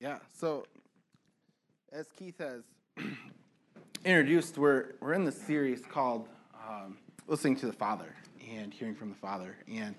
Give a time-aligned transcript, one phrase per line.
[0.00, 0.64] Yeah, so
[1.92, 2.62] as Keith has
[4.04, 6.28] introduced, we're, we're in this series called
[6.68, 8.14] um, Listening to the Father
[8.48, 9.56] and Hearing from the Father.
[9.68, 9.96] And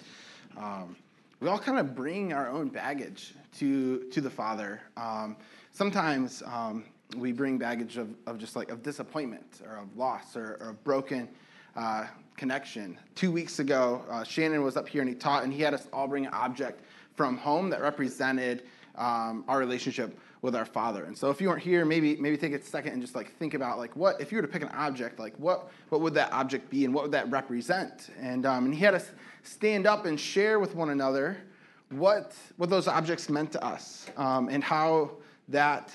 [0.58, 0.96] um,
[1.42, 4.80] we all kind of bring our own baggage to, to the Father.
[4.96, 5.36] Um,
[5.74, 6.86] sometimes um,
[7.18, 10.84] we bring baggage of, of just like of disappointment or of loss or, or of
[10.86, 11.28] broken
[11.76, 12.06] uh,
[12.38, 12.98] connection.
[13.16, 15.90] Two weeks ago, uh, Shannon was up here and he taught, and he had us
[15.92, 16.86] all bring an object
[17.18, 18.64] from home that represented
[19.00, 21.06] um, our relationship with our Father.
[21.06, 23.54] And so if you weren't here, maybe maybe take a second and just like think
[23.54, 26.32] about like what if you were to pick an object, like what what would that
[26.32, 28.10] object be and what would that represent?
[28.20, 29.10] And um, and he had us
[29.44, 31.38] stand up and share with one another
[31.90, 35.12] what what those objects meant to us um, and how
[35.48, 35.92] that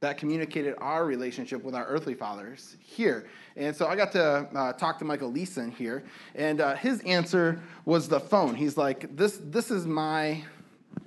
[0.00, 3.26] that communicated our relationship with our earthly fathers here.
[3.56, 6.04] And so I got to uh, talk to Michael Leeson here,
[6.36, 8.54] and uh, his answer was the phone.
[8.54, 10.44] He's like, "This this is my."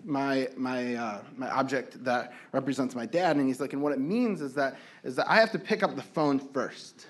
[0.03, 3.99] My my uh, my object that represents my dad, and he's like, and what it
[3.99, 7.07] means is that is that I have to pick up the phone first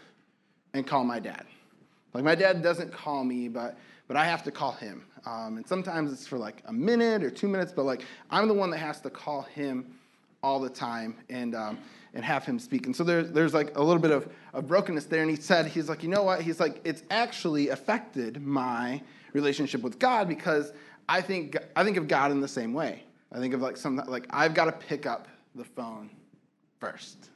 [0.74, 1.46] and call my dad.
[2.14, 5.06] Like my dad doesn't call me, but but I have to call him.
[5.26, 8.54] Um, and sometimes it's for like a minute or two minutes, but like I'm the
[8.54, 9.94] one that has to call him
[10.44, 11.78] all the time and um,
[12.14, 12.86] and have him speak.
[12.86, 15.22] And so there's there's like a little bit of, of brokenness there.
[15.22, 16.42] And he said, he's like, you know what?
[16.42, 19.02] He's like, it's actually affected my
[19.34, 20.74] relationship with God because
[21.12, 23.04] I think I think of God in the same way.
[23.34, 26.10] I think of like some like I've got to pick up the phone
[26.80, 27.30] first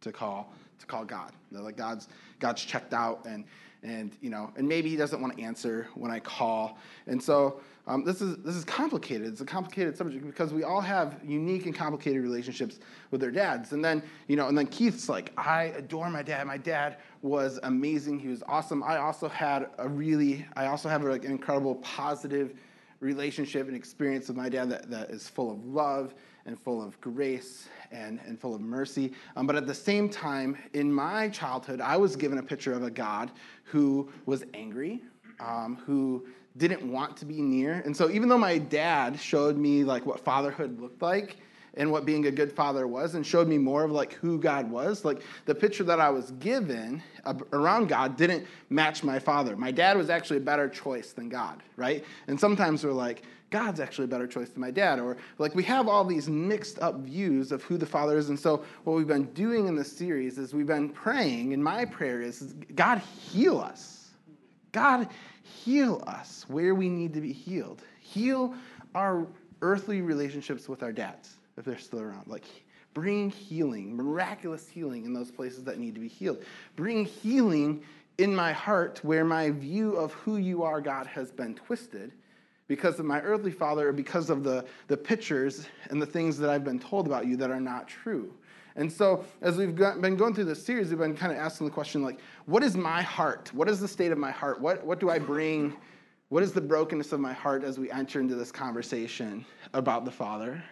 [0.00, 1.32] to call to call God.
[1.52, 3.44] Like God's God's checked out and
[3.82, 6.78] and you know and maybe he doesn't want to answer when I call.
[7.06, 9.26] And so um, this is this is complicated.
[9.26, 13.72] It's a complicated subject because we all have unique and complicated relationships with their dads.
[13.72, 16.46] And then you know and then Keith's like I adore my dad.
[16.46, 18.18] My dad was amazing.
[18.18, 18.82] He was awesome.
[18.82, 22.54] I also had a really I also have like an incredible positive
[23.00, 26.14] relationship and experience with my dad that, that is full of love
[26.46, 29.12] and full of grace and, and full of mercy.
[29.36, 32.82] Um, but at the same time, in my childhood, I was given a picture of
[32.82, 33.30] a God
[33.64, 35.02] who was angry,
[35.40, 37.82] um, who didn't want to be near.
[37.84, 41.36] And so even though my dad showed me like what fatherhood looked like,
[41.74, 44.70] and what being a good father was and showed me more of like who God
[44.70, 45.04] was.
[45.04, 47.02] Like the picture that I was given
[47.52, 49.56] around God didn't match my father.
[49.56, 52.04] My dad was actually a better choice than God, right?
[52.26, 55.00] And sometimes we're like, God's actually a better choice than my dad.
[55.00, 58.28] Or like we have all these mixed up views of who the father is.
[58.28, 61.84] And so what we've been doing in this series is we've been praying, and my
[61.84, 64.10] prayer is, is God heal us.
[64.72, 65.08] God
[65.42, 67.82] heal us where we need to be healed.
[67.98, 68.54] Heal
[68.94, 69.26] our
[69.62, 72.26] earthly relationships with our dads if they're still around.
[72.26, 72.44] Like,
[72.94, 76.42] bring healing, miraculous healing in those places that need to be healed.
[76.74, 77.82] Bring healing
[78.18, 82.12] in my heart where my view of who you are, God, has been twisted
[82.66, 86.50] because of my earthly father or because of the, the pictures and the things that
[86.50, 88.32] I've been told about you that are not true.
[88.76, 91.66] And so, as we've got, been going through this series, we've been kind of asking
[91.66, 93.50] the question, like, what is my heart?
[93.52, 94.60] What is the state of my heart?
[94.60, 95.76] What, what do I bring?
[96.28, 99.44] What is the brokenness of my heart as we enter into this conversation
[99.74, 100.62] about the Father?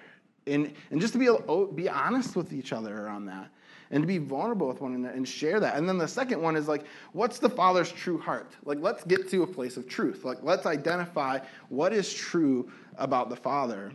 [0.49, 3.51] And, and just to be, able, oh, be honest with each other around that
[3.91, 5.77] and to be vulnerable with one another and share that.
[5.77, 8.55] And then the second one is like, what's the Father's true heart?
[8.65, 10.25] Like, let's get to a place of truth.
[10.25, 13.93] Like, let's identify what is true about the Father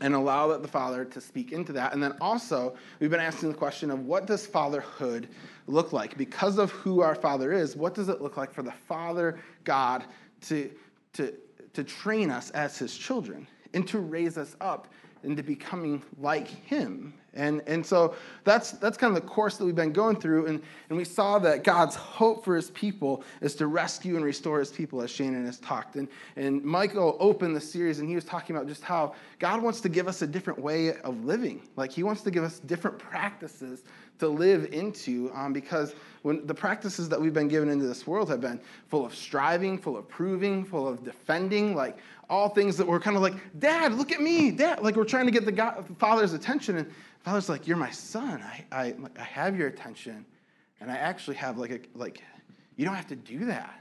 [0.00, 1.92] and allow that the Father to speak into that.
[1.92, 5.28] And then also, we've been asking the question of what does fatherhood
[5.66, 6.18] look like?
[6.18, 10.04] Because of who our Father is, what does it look like for the Father God
[10.42, 10.70] to,
[11.14, 11.32] to,
[11.72, 14.88] to train us as his children and to raise us up
[15.24, 17.14] into becoming like him.
[17.34, 18.14] And, and so
[18.44, 20.46] that's, that's kind of the course that we've been going through.
[20.46, 24.60] And, and we saw that God's hope for his people is to rescue and restore
[24.60, 25.96] his people, as Shannon has talked.
[25.96, 29.80] And, and Michael opened the series and he was talking about just how God wants
[29.80, 31.62] to give us a different way of living.
[31.76, 33.82] Like he wants to give us different practices
[34.20, 38.30] to live into um, because when the practices that we've been given into this world
[38.30, 41.98] have been full of striving, full of proving, full of defending, like
[42.30, 44.82] all things that were kind of like, Dad, look at me, Dad.
[44.82, 46.76] Like we're trying to get the God, Father's attention.
[46.76, 46.90] And
[47.20, 48.42] Father's like, You're my son.
[48.42, 50.24] I, I, I have your attention.
[50.80, 52.22] And I actually have like a, like,
[52.76, 53.80] you don't have to do that.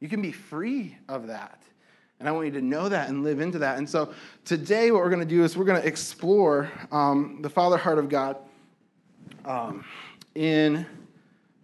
[0.00, 1.62] You can be free of that.
[2.18, 3.78] And I want you to know that and live into that.
[3.78, 4.14] And so
[4.44, 7.98] today, what we're going to do is we're going to explore um, the Father heart
[7.98, 8.36] of God
[9.44, 9.84] um,
[10.36, 10.86] in,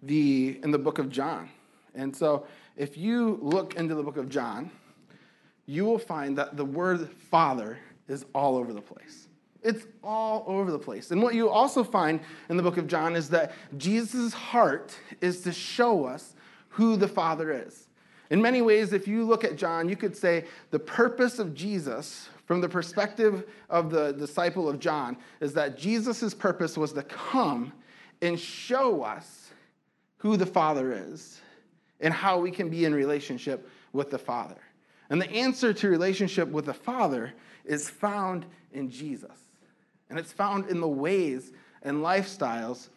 [0.03, 1.49] the, in the book of John.
[1.95, 2.47] And so
[2.77, 4.71] if you look into the book of John,
[5.69, 7.79] you will find that the word Father
[8.09, 9.29] is all over the place.
[9.63, 11.11] It's all over the place.
[11.11, 15.43] And what you also find in the book of John is that Jesus' heart is
[15.43, 16.35] to show us
[16.71, 17.89] who the Father is.
[18.31, 22.31] In many ways, if you look at John, you could say the purpose of Jesus
[22.49, 27.75] from the perspective of the disciple of John, is that Jesus' purpose was to come
[28.23, 29.51] and show us
[30.17, 31.43] who the Father is
[32.01, 34.57] and how we can be in relationship with the Father.
[35.11, 37.33] And the answer to relationship with the Father
[37.65, 39.31] is found in Jesus.
[40.11, 41.53] And it's found in the ways
[41.83, 42.89] and lifestyles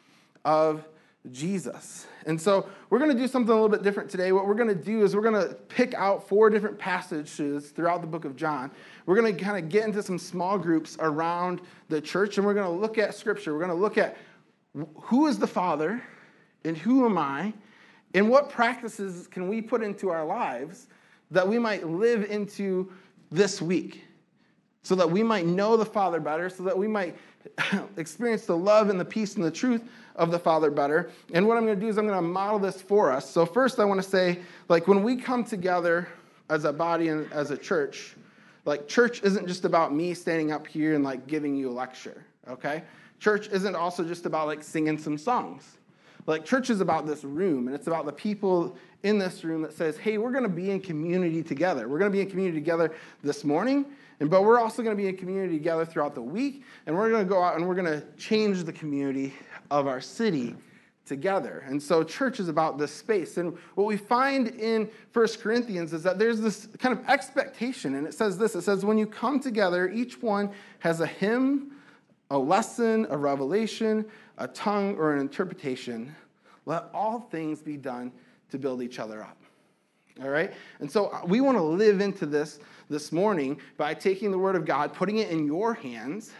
[0.43, 0.87] of
[1.29, 2.07] Jesus.
[2.25, 4.31] And so we're going to do something a little bit different today.
[4.31, 8.01] What we're going to do is we're going to pick out four different passages throughout
[8.01, 8.71] the book of John.
[9.05, 12.55] We're going to kind of get into some small groups around the church and we're
[12.55, 13.53] going to look at scripture.
[13.53, 14.17] We're going to look at
[14.95, 16.01] who is the Father
[16.63, 17.53] and who am I
[18.13, 20.87] and what practices can we put into our lives
[21.31, 22.91] that we might live into
[23.31, 24.03] this week
[24.83, 27.15] so that we might know the Father better, so that we might
[27.97, 29.83] experience the love and the peace and the truth
[30.15, 31.11] of the Father better.
[31.33, 33.29] And what I'm going to do is I'm going to model this for us.
[33.29, 34.39] So, first, I want to say,
[34.69, 36.07] like, when we come together
[36.49, 38.15] as a body and as a church,
[38.65, 42.25] like, church isn't just about me standing up here and, like, giving you a lecture,
[42.47, 42.83] okay?
[43.19, 45.77] Church isn't also just about, like, singing some songs.
[46.27, 49.73] Like, church is about this room, and it's about the people in this room that
[49.73, 51.87] says, hey, we're going to be in community together.
[51.87, 53.85] We're going to be in community together this morning,
[54.19, 57.09] and, but we're also going to be in community together throughout the week, and we're
[57.09, 59.33] going to go out and we're going to change the community
[59.71, 60.55] of our city
[61.05, 61.63] together.
[61.67, 63.37] And so church is about this space.
[63.37, 67.95] And what we find in First Corinthians is that there's this kind of expectation.
[67.95, 71.71] And it says this it says, when you come together, each one has a hymn,
[72.29, 74.05] a lesson, a revelation,
[74.41, 76.15] a tongue, or an interpretation.
[76.65, 78.11] Let all things be done
[78.49, 79.37] to build each other up.
[80.21, 80.51] All right?
[80.79, 82.59] And so uh, we want to live into this
[82.89, 86.31] this morning by taking the Word of God, putting it in your hands,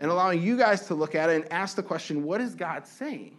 [0.00, 2.84] and allowing you guys to look at it and ask the question what is God
[2.84, 3.38] saying?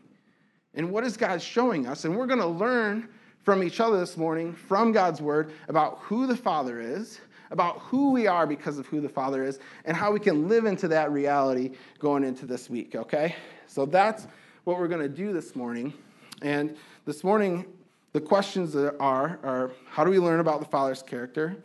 [0.73, 2.05] And what is God showing us?
[2.05, 3.09] And we're going to learn
[3.43, 7.19] from each other this morning, from God's Word, about who the Father is,
[7.51, 10.65] about who we are because of who the Father is, and how we can live
[10.65, 13.35] into that reality going into this week, okay?
[13.67, 14.27] So that's
[14.63, 15.93] what we're going to do this morning.
[16.41, 17.65] And this morning,
[18.13, 21.57] the questions are, are how do we learn about the Father's character?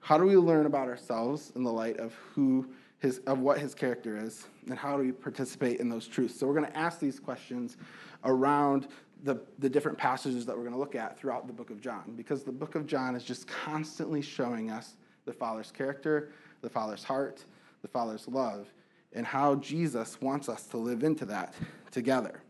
[0.00, 2.68] How do we learn about ourselves in the light of who
[2.98, 4.46] his, of what his character is?
[4.68, 6.38] And how do we participate in those truths?
[6.38, 7.76] So we're going to ask these questions
[8.24, 8.88] around
[9.24, 12.14] the, the different passages that we're going to look at throughout the book of John,
[12.16, 14.96] because the book of John is just constantly showing us
[15.28, 16.30] the Father's character,
[16.62, 17.44] the Father's heart,
[17.82, 18.66] the Father's love,
[19.12, 21.54] and how Jesus wants us to live into that
[21.90, 22.40] together.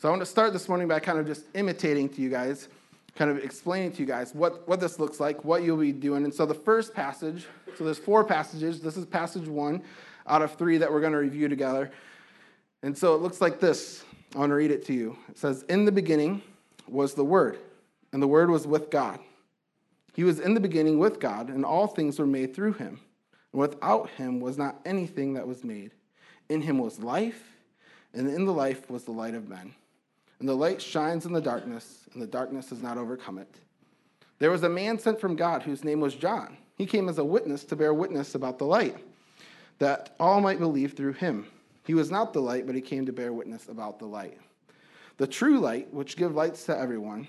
[0.00, 2.68] So I want to start this morning by kind of just imitating to you guys,
[3.14, 6.24] kind of explaining to you guys what, what this looks like, what you'll be doing.
[6.24, 7.46] And so the first passage,
[7.78, 8.80] so there's four passages.
[8.80, 9.80] This is passage one
[10.26, 11.92] out of three that we're going to review together.
[12.82, 14.02] And so it looks like this.
[14.34, 15.16] I want to read it to you.
[15.28, 16.42] It says, In the beginning
[16.88, 17.58] was the Word,
[18.12, 19.20] and the Word was with God.
[20.14, 23.00] He was in the beginning with God, and all things were made through him.
[23.52, 25.92] And without him was not anything that was made.
[26.48, 27.42] In him was life,
[28.12, 29.74] and in the life was the light of men.
[30.38, 33.54] And the light shines in the darkness, and the darkness has not overcome it.
[34.38, 36.56] There was a man sent from God whose name was John.
[36.76, 38.96] He came as a witness to bear witness about the light,
[39.78, 41.46] that all might believe through him.
[41.86, 44.38] He was not the light, but he came to bear witness about the light.
[45.18, 47.28] The true light, which gives lights to everyone,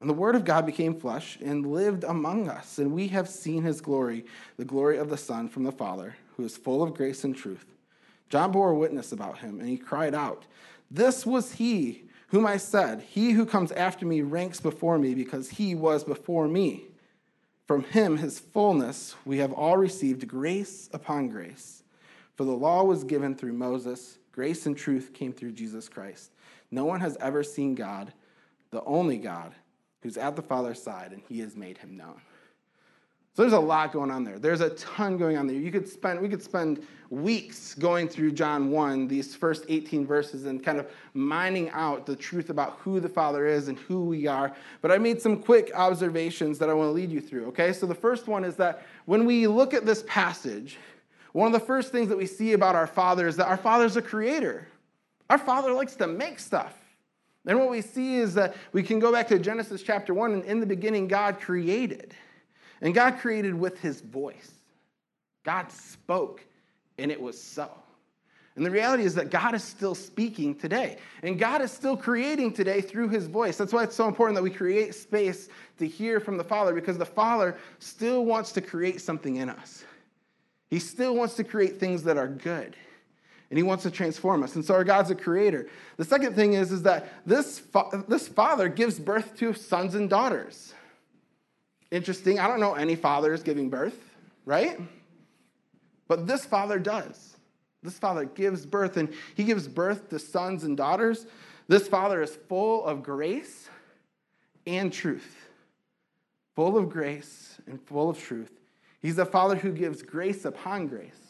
[0.00, 3.62] And the Word of God became flesh and lived among us, and we have seen
[3.62, 4.24] his glory,
[4.56, 7.66] the glory of the Son from the Father, who is full of grace and truth.
[8.30, 10.46] John bore witness about him, and he cried out,
[10.90, 15.50] This was he whom I said, He who comes after me ranks before me, because
[15.50, 16.84] he was before me.
[17.66, 21.82] From him, his fullness, we have all received grace upon grace.
[22.36, 26.32] For the law was given through Moses, grace and truth came through Jesus Christ.
[26.70, 28.12] No one has ever seen God,
[28.70, 29.54] the only God,
[30.02, 32.20] who's at the Father's side, and he has made him known.
[33.34, 34.38] So there's a lot going on there.
[34.38, 35.56] There's a ton going on there.
[35.56, 40.46] You could spend we could spend weeks going through John 1, these first 18 verses
[40.46, 44.26] and kind of mining out the truth about who the Father is and who we
[44.26, 44.54] are.
[44.80, 47.72] But I made some quick observations that I want to lead you through, okay?
[47.72, 50.76] So the first one is that when we look at this passage,
[51.32, 53.96] one of the first things that we see about our Father is that our Father's
[53.96, 54.66] a creator.
[55.28, 56.79] Our Father likes to make stuff.
[57.46, 60.44] And what we see is that we can go back to Genesis chapter 1, and
[60.44, 62.14] in the beginning, God created.
[62.82, 64.52] And God created with his voice.
[65.44, 66.44] God spoke,
[66.98, 67.70] and it was so.
[68.56, 70.98] And the reality is that God is still speaking today.
[71.22, 73.56] And God is still creating today through his voice.
[73.56, 76.98] That's why it's so important that we create space to hear from the Father, because
[76.98, 79.84] the Father still wants to create something in us.
[80.68, 82.76] He still wants to create things that are good.
[83.50, 84.54] And he wants to transform us.
[84.54, 85.68] And so our God's a creator.
[85.96, 90.08] The second thing is, is that this, fa- this father gives birth to sons and
[90.08, 90.72] daughters.
[91.90, 92.38] Interesting.
[92.38, 93.98] I don't know any fathers giving birth,
[94.44, 94.80] right?
[96.06, 97.36] But this father does.
[97.82, 101.26] This father gives birth, and he gives birth to sons and daughters.
[101.66, 103.68] This father is full of grace
[104.66, 105.48] and truth.
[106.54, 108.52] Full of grace and full of truth.
[109.00, 111.29] He's a father who gives grace upon grace.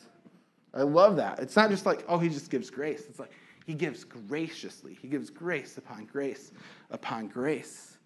[0.72, 1.40] I love that.
[1.40, 3.04] It's not just like, oh, he just gives grace.
[3.08, 3.32] It's like
[3.66, 4.98] he gives graciously.
[5.00, 6.52] He gives grace upon grace
[6.90, 7.98] upon grace.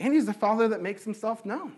[0.00, 1.72] And he's a father that makes himself known.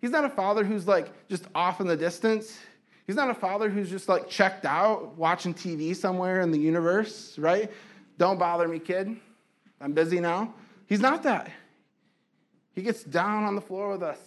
[0.00, 2.58] He's not a father who's like just off in the distance.
[3.06, 7.38] He's not a father who's just like checked out watching TV somewhere in the universe,
[7.38, 7.70] right?
[8.18, 9.16] Don't bother me, kid.
[9.80, 10.54] I'm busy now.
[10.86, 11.50] He's not that.
[12.74, 14.18] He gets down on the floor with us.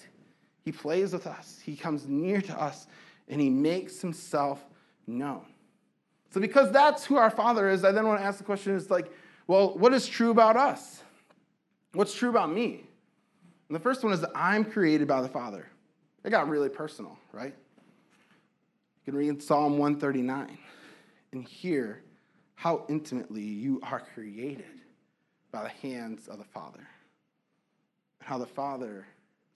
[0.63, 1.59] He plays with us.
[1.63, 2.87] He comes near to us
[3.27, 4.63] and he makes himself
[5.07, 5.45] known.
[6.31, 8.89] So, because that's who our Father is, I then want to ask the question is
[8.89, 9.12] like,
[9.47, 11.01] well, what is true about us?
[11.93, 12.83] What's true about me?
[13.69, 15.67] And the first one is that I'm created by the Father.
[16.24, 17.53] It got really personal, right?
[19.05, 20.57] You can read Psalm 139
[21.31, 22.01] and hear
[22.55, 24.65] how intimately you are created
[25.51, 26.88] by the hands of the Father.
[28.19, 29.05] And how the Father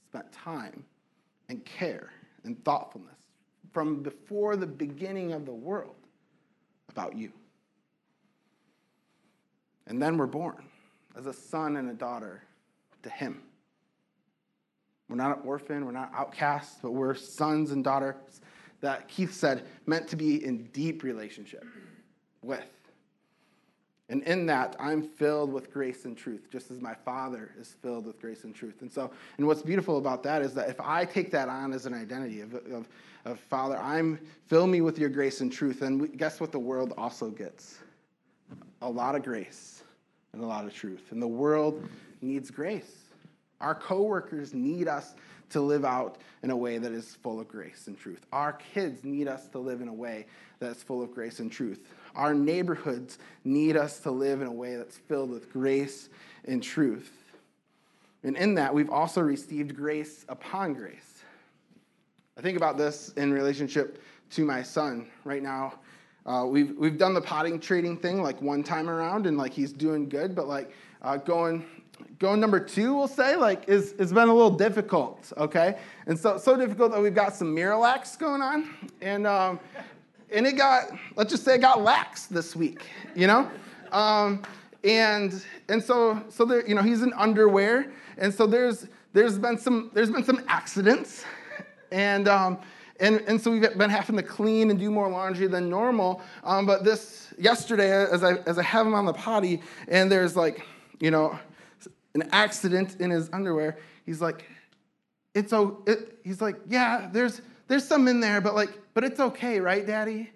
[0.06, 0.86] spent time
[1.50, 2.12] and care
[2.44, 3.19] and thoughtfulness
[3.72, 5.96] from before the beginning of the world
[6.90, 7.32] about you.
[9.88, 10.64] And then we're born
[11.16, 12.44] as a son and a daughter
[13.04, 13.42] to Him.
[15.08, 18.42] We're not an orphan, we're not outcasts, but we're sons and daughters
[18.82, 21.66] that Keith said meant to be in deep relationship
[22.44, 22.79] with.
[24.10, 28.08] And in that, I'm filled with grace and truth, just as my Father is filled
[28.08, 28.82] with grace and truth.
[28.82, 31.86] And so, and what's beautiful about that is that if I take that on as
[31.86, 32.90] an identity of, of,
[33.26, 36.94] of Father, I'm fill me with your grace and truth, and guess what the world
[36.98, 37.78] also gets?
[38.82, 39.84] A lot of grace
[40.34, 41.12] and a lot of truth.
[41.12, 41.88] And the world
[42.22, 43.10] needs grace.
[43.62, 45.14] Our coworkers need us
[45.50, 48.26] to live out in a way that is full of grace and truth.
[48.32, 50.26] Our kids need us to live in a way
[50.60, 51.88] that's full of grace and truth.
[52.16, 56.10] Our neighborhoods need us to live in a way that's filled with grace
[56.46, 57.12] and truth.
[58.24, 61.24] And in that, we've also received grace upon grace.
[62.38, 64.02] I think about this in relationship
[64.32, 65.74] to my son right now.
[66.26, 69.72] Uh, we've, we've done the potting trading thing like one time around, and like he's
[69.72, 71.66] doing good, but like uh, going
[72.20, 75.80] going number two, we'll say, like, is has been a little difficult, okay?
[76.06, 78.70] And so so difficult that we've got some Miralax going on,
[79.02, 79.60] and um,
[80.32, 82.84] and it got, let's just say it got lax this week,
[83.16, 83.50] you know?
[83.92, 84.44] Um,
[84.84, 89.58] and and so so there, you know, he's in underwear, and so there's there's been
[89.58, 91.24] some there's been some accidents,
[91.92, 92.60] and um,
[93.00, 96.22] and and so we've been having to clean and do more laundry than normal.
[96.44, 100.36] Um, but this yesterday, as I as I have him on the potty, and there's
[100.36, 100.66] like,
[101.00, 101.40] you know,
[102.22, 103.78] an accident in his underwear.
[104.06, 104.46] He's like,
[105.34, 109.20] it's oh, it, he's like, yeah, there's there's some in there, but like, but it's
[109.20, 110.30] okay, right, Daddy?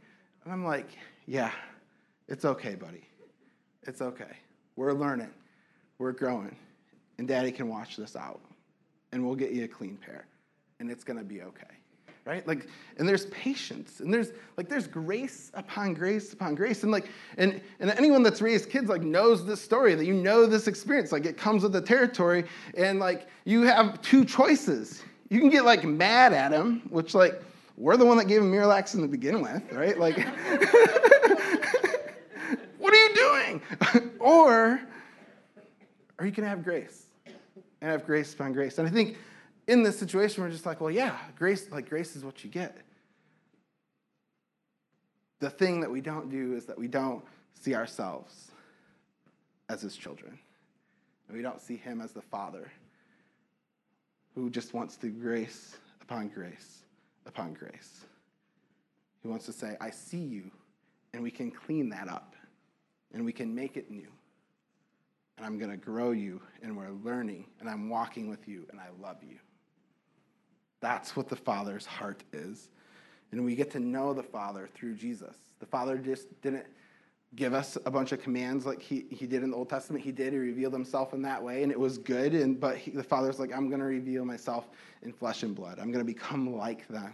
[0.44, 0.90] And I'm like,
[1.25, 1.52] yeah,
[2.28, 3.04] it's okay, buddy.
[3.84, 4.38] It's okay.
[4.75, 5.32] We're learning.
[5.98, 6.56] We're growing.
[7.18, 8.42] And Daddy can watch this out.
[9.12, 10.25] And we'll get you a clean pair.
[10.80, 11.66] And it's gonna be okay.
[12.25, 12.48] Right?
[12.48, 16.84] Like, and there's patience, and there's like there's grace upon grace upon grace.
[16.84, 20.46] And like, and, and anyone that's raised kids like knows this story, that you know
[20.46, 21.12] this experience.
[21.12, 22.46] Like it comes with the territory,
[22.77, 25.03] and like you have two choices
[25.34, 27.42] you can get like mad at him, which like
[27.75, 29.98] we're the one that gave him Miralax in the begin with, right?
[29.98, 30.15] Like,
[32.77, 33.60] what are you doing?
[34.20, 34.80] or,
[36.20, 38.77] or you can have grace and have grace upon grace.
[38.77, 39.18] And I think
[39.67, 42.77] in this situation, we're just like, well, yeah, grace, like grace is what you get.
[45.39, 48.51] The thing that we don't do is that we don't see ourselves
[49.70, 50.38] as his children.
[51.27, 52.72] And we don't see him as the father
[54.36, 56.84] who just wants to grace upon grace
[57.25, 58.05] upon grace.
[59.22, 60.51] He wants to say, I see you,
[61.13, 62.36] and we can clean that up,
[63.13, 64.08] and we can make it new.
[65.38, 68.79] And I'm going to grow you, and we're learning, and I'm walking with you, and
[68.79, 69.38] I love you.
[70.84, 72.68] That's what the Father's heart is.
[73.32, 75.34] And we get to know the Father through Jesus.
[75.62, 76.66] The Father just didn't
[77.38, 80.04] give us a bunch of commands like he, he did in the Old Testament.
[80.04, 80.34] He did.
[80.34, 82.34] He revealed himself in that way, and it was good.
[82.36, 84.68] And but he, the Father's like, I'm going to reveal myself
[85.04, 85.80] in flesh and blood.
[85.80, 87.13] I'm going to become like them.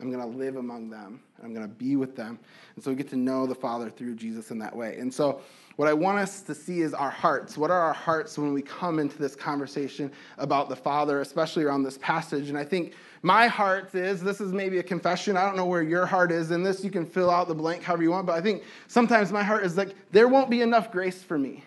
[0.00, 1.20] I'm going to live among them.
[1.42, 2.38] I'm going to be with them.
[2.76, 4.98] And so we get to know the Father through Jesus in that way.
[4.98, 5.40] And so,
[5.78, 7.56] what I want us to see is our hearts.
[7.56, 11.84] What are our hearts when we come into this conversation about the Father, especially around
[11.84, 12.48] this passage?
[12.48, 15.36] And I think my heart is this is maybe a confession.
[15.36, 16.82] I don't know where your heart is in this.
[16.82, 18.26] You can fill out the blank however you want.
[18.26, 21.62] But I think sometimes my heart is like, there won't be enough grace for me.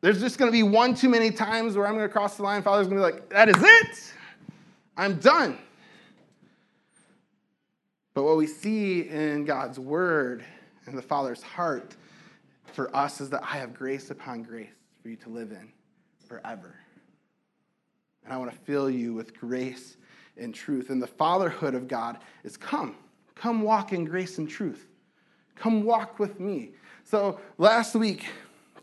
[0.00, 2.44] There's just going to be one too many times where I'm going to cross the
[2.44, 2.62] line.
[2.62, 4.14] Father's going to be like, that is it.
[4.96, 5.58] I'm done.
[8.14, 10.46] But what we see in God's word
[10.90, 11.96] and the Father's heart
[12.72, 14.68] for us is that I have grace upon grace
[15.02, 15.72] for you to live in
[16.26, 16.74] forever.
[18.24, 19.96] And I want to fill you with grace
[20.36, 20.90] and truth.
[20.90, 22.96] And the fatherhood of God is come.
[23.34, 24.86] Come walk in grace and truth.
[25.54, 26.72] Come walk with me.
[27.04, 28.26] So last week,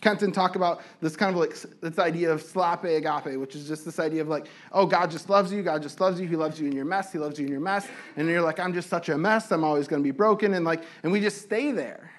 [0.02, 3.86] Kenton talked about this kind of like this idea of slape agape, which is just
[3.86, 5.64] this idea of like, oh, God just loves you.
[5.64, 6.28] God just loves you.
[6.28, 7.12] He loves you in your mess.
[7.12, 7.88] He loves you in your mess.
[8.18, 9.52] And you're like, I'm just such a mess.
[9.52, 10.54] I'm always going to be broken.
[10.54, 12.12] And like, and we just stay there.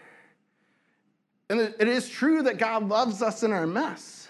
[1.48, 4.28] And it is true that God loves us in our mess.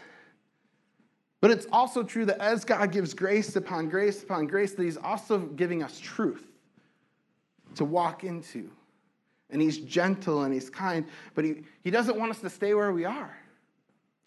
[1.41, 4.97] But it's also true that as God gives grace upon grace upon grace, that He's
[4.97, 6.45] also giving us truth
[7.77, 8.71] to walk into.
[9.51, 12.93] And He's gentle and He's kind, but He, he doesn't want us to stay where
[12.93, 13.37] we are.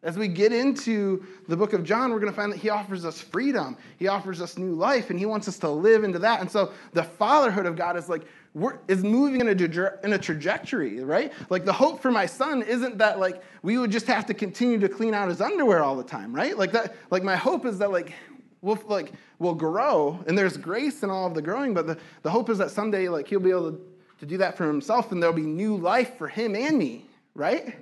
[0.02, 3.04] As we get into the book of John, we're going to find that he offers
[3.04, 3.76] us freedom.
[3.98, 6.40] He offers us new life, and he wants us to live into that.
[6.40, 10.18] And so the fatherhood of God is like, we're, is moving in a, in a
[10.18, 11.34] trajectory, right?
[11.50, 14.80] Like the hope for my son isn't that like we would just have to continue
[14.80, 16.58] to clean out his underwear all the time, right?
[16.58, 18.14] Like that, like my hope is that like
[18.62, 22.30] we'll like we'll grow, and there's grace in all of the growing, but the, the
[22.30, 23.82] hope is that someday like he'll be able to,
[24.20, 27.76] to do that for himself, and there'll be new life for him and me, right?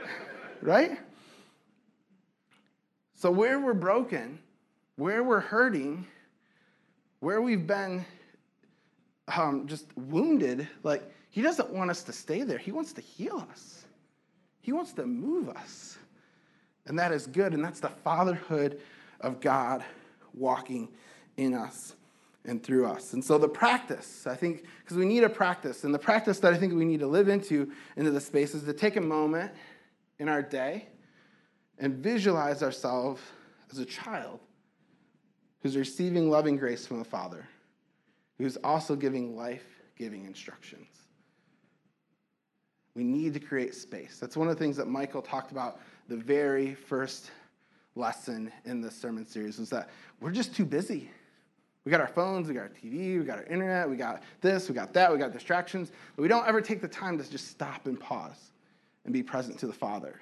[0.62, 0.98] right?
[3.14, 4.38] So, where we're broken,
[4.96, 6.06] where we're hurting,
[7.20, 8.04] where we've been
[9.34, 12.58] um, just wounded, like, He doesn't want us to stay there.
[12.58, 13.84] He wants to heal us,
[14.60, 15.98] He wants to move us.
[16.86, 17.52] And that is good.
[17.52, 18.80] And that's the fatherhood
[19.20, 19.84] of God
[20.34, 20.88] walking
[21.36, 21.94] in us
[22.46, 23.12] and through us.
[23.12, 26.52] And so the practice, I think, because we need a practice, and the practice that
[26.52, 29.52] I think we need to live into into the space is to take a moment
[30.18, 30.86] in our day
[31.78, 33.20] and visualize ourselves
[33.70, 34.40] as a child
[35.60, 37.46] who's receiving loving grace from the Father,
[38.38, 39.66] who's also giving life
[39.96, 40.86] giving instructions.
[42.94, 44.18] We need to create space.
[44.20, 47.30] That's one of the things that Michael talked about the very first
[47.94, 49.90] lesson in this sermon series was that
[50.20, 51.10] we're just too busy.
[51.86, 54.68] We got our phones, we got our TV, we got our internet, we got this,
[54.68, 57.46] we got that, we got distractions, but we don't ever take the time to just
[57.46, 58.50] stop and pause
[59.04, 60.18] and be present to the Father.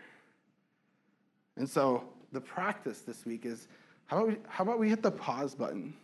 [1.57, 3.67] And so the practice this week is
[4.05, 5.95] how about we, how about we hit the pause button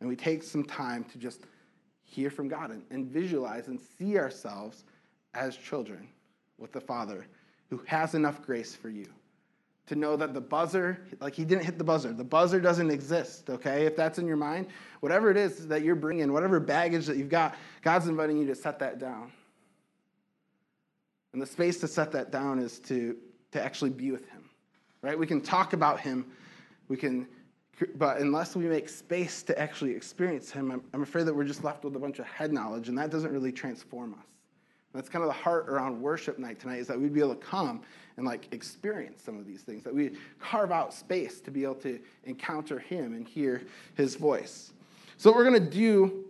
[0.00, 1.42] and we take some time to just
[2.02, 4.84] hear from God and, and visualize and see ourselves
[5.34, 6.08] as children
[6.56, 7.26] with the Father
[7.68, 9.08] who has enough grace for you
[9.86, 12.12] to know that the buzzer, like he didn't hit the buzzer.
[12.12, 13.86] The buzzer doesn't exist, okay?
[13.86, 14.66] If that's in your mind,
[15.00, 18.54] whatever it is that you're bringing, whatever baggage that you've got, God's inviting you to
[18.54, 19.30] set that down.
[21.32, 23.16] And the space to set that down is to,
[23.52, 24.46] to actually be with him
[25.06, 25.18] right?
[25.18, 26.26] We can talk about him,
[26.88, 27.28] we can,
[27.94, 31.62] but unless we make space to actually experience him, I'm, I'm afraid that we're just
[31.62, 34.26] left with a bunch of head knowledge, and that doesn't really transform us.
[34.92, 37.36] And that's kind of the heart around worship night tonight is that we'd be able
[37.36, 37.82] to come
[38.16, 41.74] and like experience some of these things, that we carve out space to be able
[41.76, 43.62] to encounter him and hear
[43.94, 44.72] his voice.
[45.18, 46.24] So what we're going to do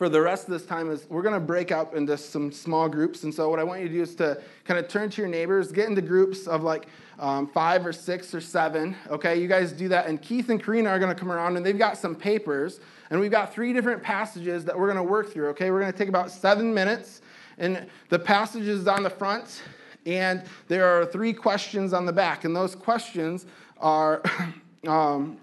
[0.00, 2.88] for the rest of this time is we're going to break up into some small
[2.88, 3.24] groups.
[3.24, 5.28] And so, what I want you to do is to kind of turn to your
[5.28, 6.86] neighbors, get into groups of like
[7.18, 8.96] um, five or six or seven.
[9.10, 10.06] Okay, you guys do that.
[10.06, 12.80] And Keith and Karina are going to come around and they've got some papers.
[13.10, 15.48] And we've got three different passages that we're going to work through.
[15.48, 17.20] Okay, we're going to take about seven minutes.
[17.58, 19.60] And the passages on the front.
[20.06, 22.44] And there are three questions on the back.
[22.44, 23.46] And those questions
[23.78, 24.22] are,
[24.86, 25.38] um,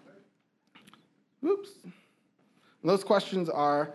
[1.45, 1.69] oops.
[1.83, 1.93] And
[2.83, 3.93] those questions are,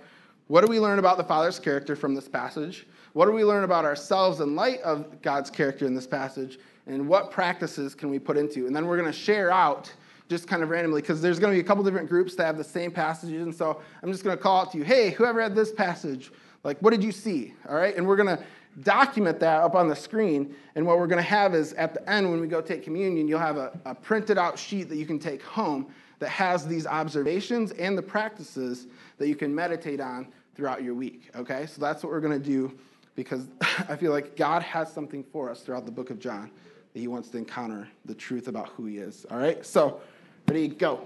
[0.49, 2.87] what do we learn about the Father's character from this passage?
[3.13, 6.59] What do we learn about ourselves in light of God's character in this passage?
[6.87, 8.67] And what practices can we put into?
[8.67, 9.93] And then we're going to share out
[10.29, 12.57] just kind of randomly because there's going to be a couple different groups that have
[12.57, 13.43] the same passages.
[13.43, 16.33] And so I'm just going to call out to you, hey, whoever had this passage,
[16.65, 17.55] like, what did you see?
[17.69, 17.95] All right.
[17.97, 18.43] And we're going to
[18.81, 20.55] document that up on the screen.
[20.75, 23.29] And what we're going to have is at the end, when we go take communion,
[23.29, 26.87] you'll have a, a printed out sheet that you can take home that has these
[26.87, 28.87] observations and the practices
[29.19, 31.67] that you can meditate on throughout your week, okay?
[31.67, 32.73] So that's what we're going to do
[33.15, 36.51] because I feel like God has something for us throughout the book of John
[36.93, 39.65] that he wants to encounter the truth about who he is, all right?
[39.65, 40.01] So,
[40.47, 41.01] ready, go.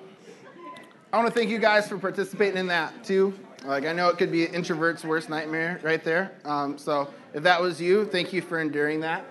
[1.12, 3.32] I want to thank you guys for participating in that too.
[3.64, 6.32] Like, I know it could be an introvert's worst nightmare right there.
[6.44, 9.24] Um, so, if that was you, thank you for enduring that.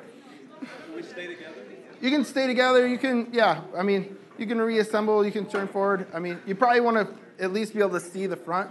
[0.60, 1.56] Can we stay together?
[2.02, 2.86] You can stay together.
[2.86, 5.26] You can, yeah, I mean, you can reassemble.
[5.26, 6.08] You can turn forward.
[6.14, 8.70] I mean, you probably want to at least be able to see the front.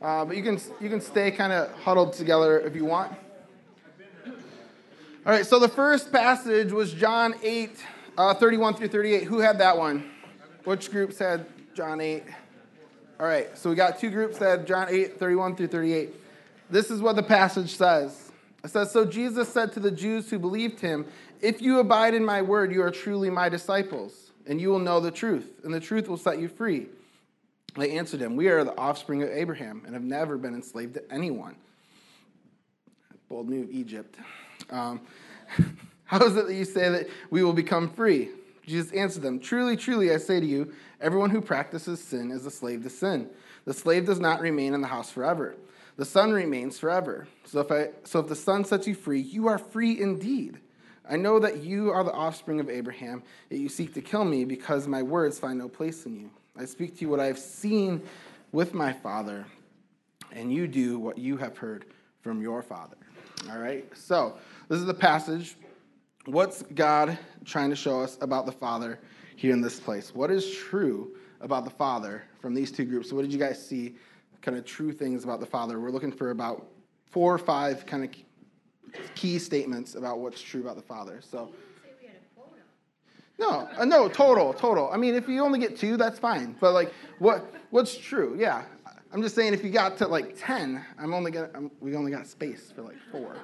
[0.00, 3.12] Uh, but you can, you can stay kind of huddled together if you want.
[5.24, 7.70] All right, so the first passage was John 8,
[8.18, 9.24] uh, 31 through 38.
[9.24, 10.10] Who had that one?
[10.64, 12.24] Which group said John 8?
[13.22, 16.12] All right, so we got two groups that John 8, 31 through 38.
[16.68, 18.32] This is what the passage says.
[18.64, 21.06] It says, So Jesus said to the Jews who believed him,
[21.40, 24.98] If you abide in my word, you are truly my disciples, and you will know
[24.98, 26.88] the truth, and the truth will set you free.
[27.76, 31.04] They answered him, We are the offspring of Abraham, and have never been enslaved to
[31.08, 31.54] anyone.
[33.28, 34.16] Bold move, Egypt.
[34.68, 35.00] Um,
[36.06, 38.30] how is it that you say that we will become free?
[38.66, 42.50] Jesus answered them, Truly, truly, I say to you, everyone who practices sin is a
[42.50, 43.28] slave to sin.
[43.64, 45.56] The slave does not remain in the house forever.
[45.96, 47.26] The son remains forever.
[47.44, 50.58] So if, I, so if the son sets you free, you are free indeed.
[51.08, 54.44] I know that you are the offspring of Abraham, yet you seek to kill me
[54.44, 56.30] because my words find no place in you.
[56.56, 58.02] I speak to you what I have seen
[58.52, 59.44] with my father,
[60.30, 61.86] and you do what you have heard
[62.20, 62.96] from your father.
[63.50, 63.84] All right?
[63.96, 65.56] So, this is the passage.
[66.26, 69.00] What's God trying to show us about the Father
[69.34, 70.14] here in this place?
[70.14, 73.10] What is true about the Father from these two groups?
[73.10, 73.96] So, what did you guys see?
[74.40, 75.80] Kind of true things about the Father.
[75.80, 76.66] We're looking for about
[77.06, 78.10] four or five kind of
[79.16, 81.20] key statements about what's true about the Father.
[81.20, 81.52] So,
[83.38, 84.90] no, uh, no, total, total.
[84.92, 86.54] I mean, if you only get two, that's fine.
[86.60, 88.36] But like, what what's true?
[88.38, 88.62] Yeah,
[89.12, 92.12] I'm just saying, if you got to like ten, I'm only gonna I'm, we only
[92.12, 93.36] got space for like four.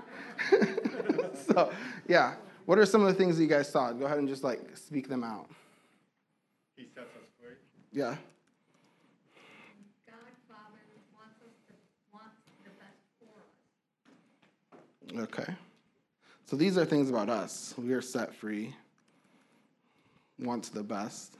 [1.34, 1.72] so
[2.06, 2.34] yeah,
[2.68, 3.90] what are some of the things that you guys saw?
[3.92, 5.48] Go ahead and just like speak them out.
[6.76, 7.54] He sets us free.
[7.92, 8.14] Yeah.
[10.06, 10.78] God, Father,
[11.16, 11.72] wants us to
[12.12, 12.28] want
[12.64, 15.28] the best for us.
[15.30, 15.54] Okay.
[16.44, 17.72] So these are things about us.
[17.78, 18.76] We are set free.
[20.38, 21.38] Wants the best.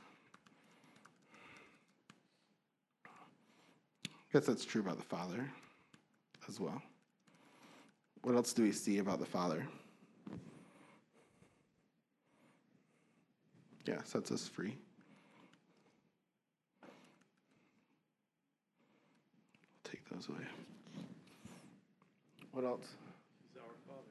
[4.06, 5.46] I guess that's true about the Father
[6.48, 6.80] as well.
[8.22, 9.66] What else do we see about the Father?
[13.86, 14.76] Yeah, sets us free.
[19.84, 20.44] Take those away.
[22.52, 22.96] What else?
[23.46, 24.02] He's our Father.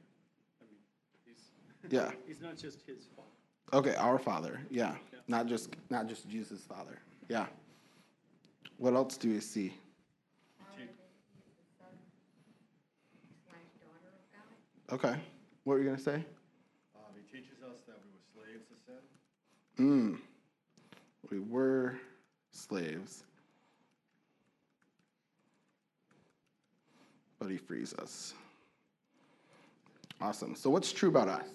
[0.62, 0.80] I mean,
[1.26, 1.52] he's,
[1.92, 2.12] Yeah.
[2.28, 3.28] he's not just his Father.
[3.74, 4.60] Okay, our Father.
[4.70, 4.96] Yeah.
[5.12, 5.20] Yeah.
[5.28, 7.00] Not just not just Jesus' Father.
[7.28, 7.48] Yeah.
[8.78, 9.74] What else do we see?
[10.58, 11.92] Father, that He is the Son
[13.44, 14.96] slash daughter of God.
[14.96, 15.20] Okay.
[15.66, 16.24] What were you gonna say?
[16.96, 19.04] Um, he teaches us that we were slaves to sin.
[19.80, 20.18] Mm.
[21.30, 21.96] We were
[22.52, 23.24] slaves.
[27.40, 28.34] But he frees us.
[30.20, 30.56] Awesome.
[30.56, 31.46] So what's true about us?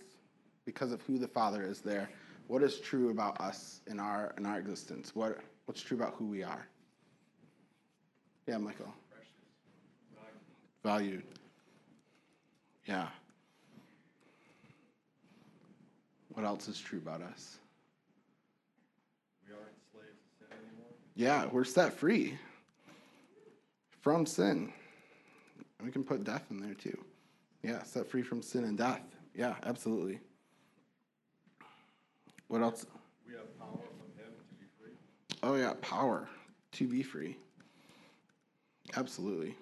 [0.65, 2.09] Because of who the Father is there.
[2.47, 5.15] What is true about us in our in our existence?
[5.15, 6.67] What what's true about who we are?
[8.47, 8.93] Yeah, Michael.
[10.85, 11.25] Valued.
[12.87, 13.09] Yeah.
[16.35, 17.59] What else is true about us?
[19.42, 19.42] We aren't slaves to sin anymore.
[21.15, 22.39] Yeah, we're set free
[24.01, 24.73] from sin.
[25.85, 26.99] We can put death in there too.
[27.63, 29.03] Yeah, set free from sin and death.
[29.35, 30.21] Yeah, absolutely.
[32.49, 32.87] What else?
[33.27, 34.93] We have power from him to be free.
[35.43, 36.29] Oh, yeah, power
[36.73, 37.37] to be free.
[38.97, 39.55] Absolutely.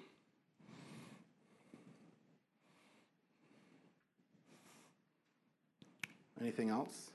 [6.40, 7.11] Anything else?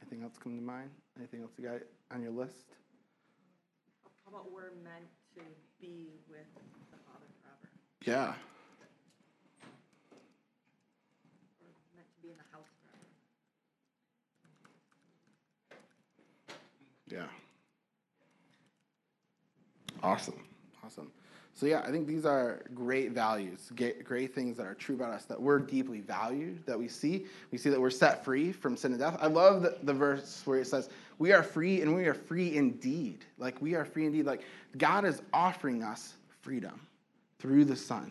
[0.00, 0.90] Anything else come to mind?
[1.18, 1.80] Anything else you got
[2.12, 2.76] on your list?
[4.24, 5.40] How about we're meant to
[5.80, 6.46] be with
[6.92, 7.68] the Father forever?
[8.04, 8.34] Yeah.
[11.60, 12.70] We're meant to be in the house
[17.08, 17.26] forever.
[17.26, 17.26] Yeah.
[20.04, 20.47] Awesome.
[21.58, 25.10] So, yeah, I think these are great values, great, great things that are true about
[25.10, 27.26] us, that we're deeply valued, that we see.
[27.50, 29.18] We see that we're set free from sin and death.
[29.20, 32.54] I love the, the verse where it says, We are free and we are free
[32.54, 33.24] indeed.
[33.38, 34.24] Like, we are free indeed.
[34.24, 34.42] Like,
[34.76, 36.80] God is offering us freedom
[37.40, 38.04] through the Son.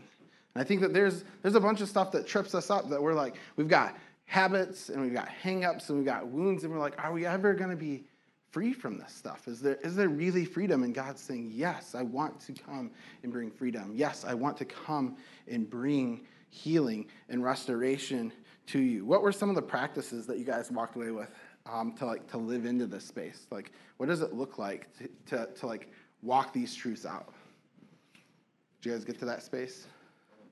[0.53, 3.01] And I think that there's, there's a bunch of stuff that trips us up that
[3.01, 6.79] we're like, we've got habits and we've got hangups and we've got wounds, and we're
[6.79, 8.03] like, are we ever going to be
[8.51, 9.47] free from this stuff?
[9.47, 10.83] Is there, is there really freedom?
[10.83, 12.91] And God's saying, Yes, I want to come
[13.23, 13.91] and bring freedom.
[13.95, 18.31] Yes, I want to come and bring healing and restoration
[18.67, 19.05] to you.
[19.05, 21.29] What were some of the practices that you guys walked away with
[21.65, 23.47] um, to like to live into this space?
[23.51, 27.33] Like, what does it look like to, to, to like walk these truths out?
[28.81, 29.87] Did you guys get to that space?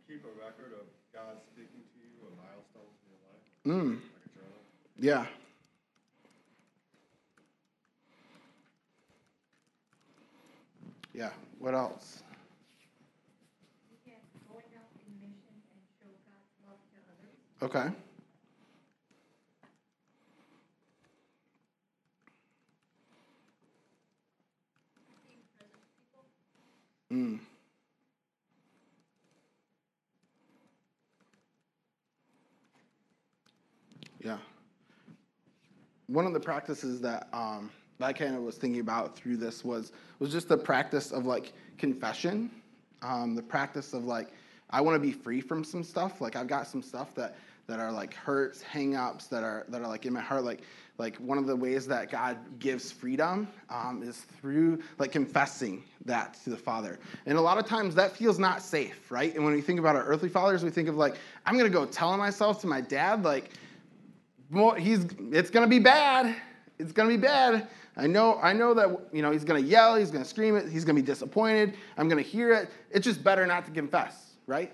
[0.07, 3.93] Keep a record of God speaking to you, or milestones in your life, Mm.
[3.95, 4.59] like a journal.
[4.99, 5.25] Yeah.
[11.15, 11.29] Yeah.
[11.59, 12.23] What else?
[17.61, 17.87] Okay.
[27.13, 27.39] Mm.
[34.21, 34.37] Yeah.
[36.07, 39.63] One of the practices that um, that I kind of was thinking about through this
[39.63, 42.49] was was just the practice of like confession,
[43.01, 44.31] um, the practice of like
[44.69, 46.21] I want to be free from some stuff.
[46.21, 49.87] Like I've got some stuff that that are like hurts, hangups that are that are
[49.87, 50.43] like in my heart.
[50.43, 50.61] Like
[50.97, 56.35] like one of the ways that God gives freedom um, is through like confessing that
[56.43, 56.99] to the Father.
[57.25, 59.35] And a lot of times that feels not safe, right?
[59.35, 61.85] And when we think about our earthly fathers, we think of like I'm gonna go
[61.85, 63.51] telling myself to my dad like
[64.77, 66.35] he's it's gonna be bad.
[66.77, 67.67] It's gonna be bad.
[67.97, 70.83] I know, I know that you know he's gonna yell, he's gonna scream it, he's
[70.83, 71.75] gonna be disappointed.
[71.97, 72.69] I'm gonna hear it.
[72.91, 74.71] It's just better not to confess, right?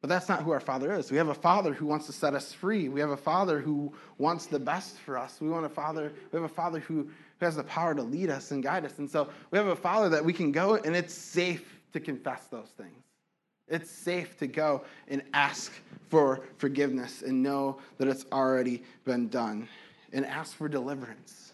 [0.00, 1.10] But that's not who our father is.
[1.10, 2.88] We have a father who wants to set us free.
[2.88, 5.40] We have a father who wants the best for us.
[5.40, 8.30] We want a father, we have a father who, who has the power to lead
[8.30, 8.98] us and guide us.
[8.98, 12.44] And so we have a father that we can go and it's safe to confess
[12.44, 13.02] those things.
[13.66, 15.72] It's safe to go and ask
[16.08, 19.68] for forgiveness and know that it's already been done
[20.12, 21.52] and ask for deliverance.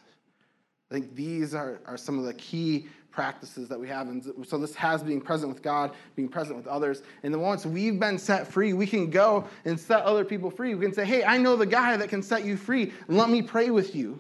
[0.91, 4.09] I think these are, are some of the key practices that we have.
[4.09, 7.03] And so this has being present with God, being present with others.
[7.23, 10.75] And the once we've been set free, we can go and set other people free.
[10.75, 12.93] We can say, hey, I know the guy that can set you free.
[13.09, 14.19] Let me pray with you.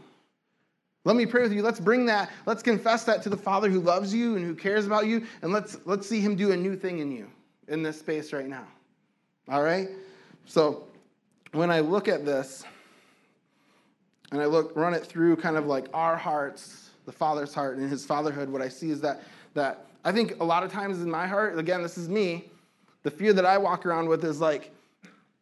[1.04, 1.62] Let me pray with you.
[1.62, 4.86] Let's bring that, let's confess that to the Father who loves you and who cares
[4.86, 7.30] about you, and let's let's see him do a new thing in you
[7.68, 8.66] in this space right now.
[9.50, 9.88] All right?
[10.46, 10.84] So
[11.52, 12.64] when I look at this
[14.34, 17.88] and I look run it through kind of like our hearts, the Father's heart and
[17.88, 19.22] his fatherhood, what I see is that
[19.54, 22.50] that I think a lot of times in my heart, again, this is me,
[23.04, 24.72] the fear that I walk around with is like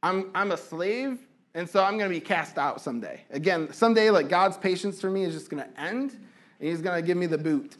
[0.03, 1.21] I'm I'm a slave
[1.55, 3.23] and so I'm to be cast out someday.
[3.31, 6.13] Again, someday like God's patience for me is just to end
[6.61, 7.79] and he's to give me the boot,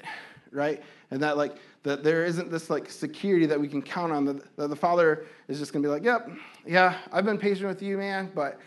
[0.51, 0.83] right?
[1.11, 4.57] And that like that there isn't this like security that we can count on that,
[4.57, 6.31] that the father is just going to be like, "Yep,
[6.67, 8.59] yeah, I've been patient with you, man, but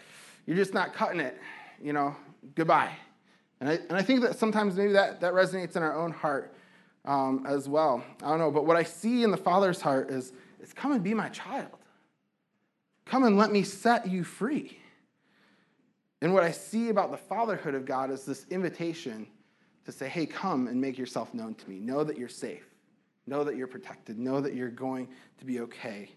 [0.46, 1.40] you're just not cutting it,
[1.82, 2.16] you know.
[2.54, 2.92] Goodbye."
[3.60, 6.54] And I, and I think that sometimes maybe that, that resonates in our own heart
[7.06, 8.04] um, as well.
[8.22, 11.04] I don't know, but what I see in the Father's heart is, is come and
[11.04, 11.72] be my child.
[13.06, 14.78] Come and let me set you free.
[16.22, 19.28] And what I see about the fatherhood of God is this invitation
[19.86, 21.80] to say, hey, come and make yourself known to me.
[21.80, 22.66] Know that you're safe.
[23.28, 24.18] Know that you're protected.
[24.18, 26.10] Know that you're going to be okay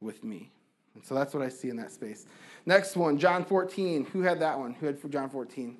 [0.00, 0.50] with me.
[0.94, 2.26] And so that's what I see in that space.
[2.66, 4.06] Next one, John 14.
[4.06, 4.74] Who had that one?
[4.74, 5.76] Who had John 14?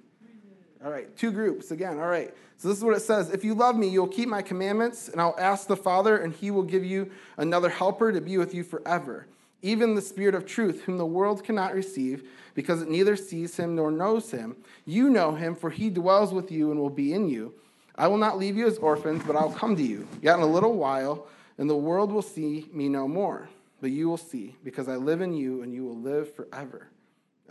[0.84, 2.00] All right, two groups again.
[2.00, 2.34] All right.
[2.56, 5.20] So this is what it says If you love me, you'll keep my commandments, and
[5.20, 8.64] I'll ask the Father, and he will give you another helper to be with you
[8.64, 9.26] forever.
[9.62, 13.76] Even the Spirit of truth, whom the world cannot receive, because it neither sees him
[13.76, 14.56] nor knows him.
[14.84, 17.54] You know him, for he dwells with you and will be in you.
[17.94, 20.08] I will not leave you as orphans, but I'll come to you.
[20.20, 23.48] Yet in a little while, and the world will see me no more.
[23.82, 26.88] But you will see, because I live in you, and you will live forever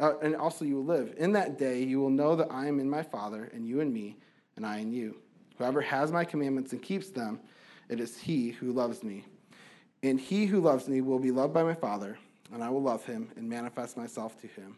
[0.01, 1.13] uh, and also you will live.
[1.17, 3.93] In that day, you will know that I am in my Father, and you in
[3.93, 4.17] me,
[4.55, 5.17] and I in you.
[5.57, 7.39] Whoever has my commandments and keeps them,
[7.87, 9.25] it is he who loves me.
[10.01, 12.17] And he who loves me will be loved by my Father,
[12.51, 14.77] and I will love him and manifest myself to him.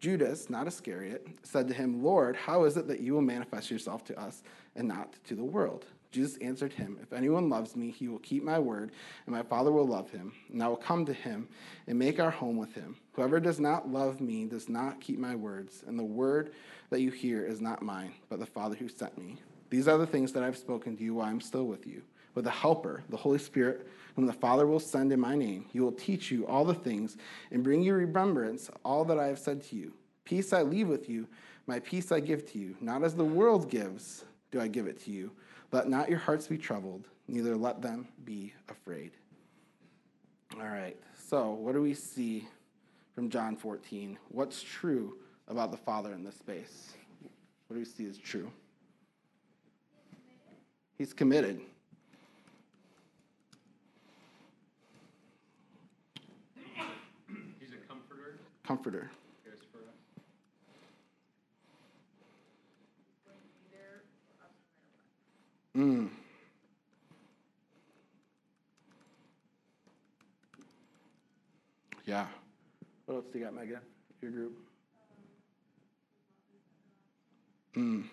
[0.00, 4.04] Judas, not Iscariot, said to him, Lord, how is it that you will manifest yourself
[4.04, 4.42] to us
[4.76, 5.86] and not to the world?
[6.10, 8.92] Jesus answered him, If anyone loves me, he will keep my word,
[9.26, 11.48] and my Father will love him, and I will come to him
[11.86, 12.96] and make our home with him.
[13.12, 16.52] Whoever does not love me does not keep my words, and the word
[16.90, 19.36] that you hear is not mine, but the Father who sent me.
[19.70, 22.02] These are the things that I've spoken to you while I'm still with you.
[22.34, 25.80] But the Helper, the Holy Spirit, whom the Father will send in my name, he
[25.80, 27.16] will teach you all the things
[27.50, 29.92] and bring you remembrance all that I have said to you.
[30.24, 31.26] Peace I leave with you,
[31.66, 32.76] my peace I give to you.
[32.80, 35.32] Not as the world gives, do I give it to you.
[35.70, 39.12] Let not your hearts be troubled, neither let them be afraid.
[40.54, 40.96] All right,
[41.28, 42.48] so what do we see
[43.14, 44.18] from John 14?
[44.30, 46.94] What's true about the Father in this space?
[47.66, 48.50] What do we see as true?
[50.96, 51.60] He's committed.
[57.60, 59.10] He's a comforter, Comforter.
[65.78, 66.08] Mm.
[72.04, 72.26] Yeah.
[73.06, 73.78] What else do you got, Megan?
[74.20, 74.58] Your group?
[77.76, 78.04] Mm.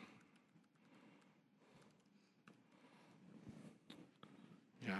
[4.85, 4.93] Yeah.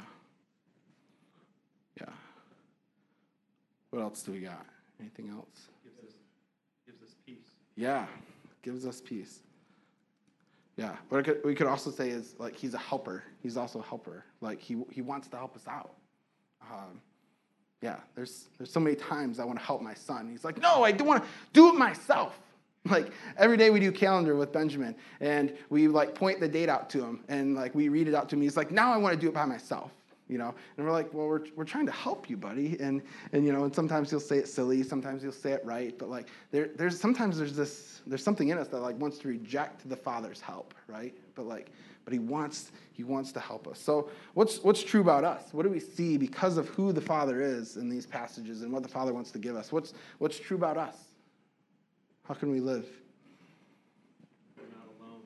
[2.01, 2.05] Yeah.
[3.91, 4.65] What else do we got?
[4.99, 5.67] Anything else?
[5.83, 6.15] Gives us,
[6.87, 7.35] gives us peace.
[7.75, 8.07] Yeah,
[8.63, 9.41] gives us peace.
[10.77, 13.23] Yeah, but could, we could also say is like he's a helper.
[13.41, 14.25] He's also a helper.
[14.41, 15.93] Like he he wants to help us out.
[16.61, 17.01] Um,
[17.81, 20.29] yeah, there's there's so many times I want to help my son.
[20.29, 22.39] He's like, no, I don't want to do it myself.
[22.87, 26.87] Like every day we do calendar with Benjamin, and we like point the date out
[26.91, 28.43] to him, and like we read it out to him.
[28.43, 29.91] He's like, now I want to do it by myself
[30.27, 30.53] you know?
[30.77, 32.77] And we're like well we're, we're trying to help you buddy.
[32.79, 35.97] And and you know and sometimes you'll say it silly sometimes you'll say it right
[35.97, 39.27] but like there, there's sometimes there's this there's something in us that like wants to
[39.27, 41.15] reject the father's help right?
[41.35, 41.71] But like
[42.05, 43.79] but he wants he wants to help us.
[43.79, 45.49] So what's what's true about us?
[45.51, 48.83] What do we see because of who the father is in these passages and what
[48.83, 49.71] the father wants to give us?
[49.71, 50.95] What's what's true about us?
[52.23, 52.87] How can we live
[54.57, 55.21] We're not alone.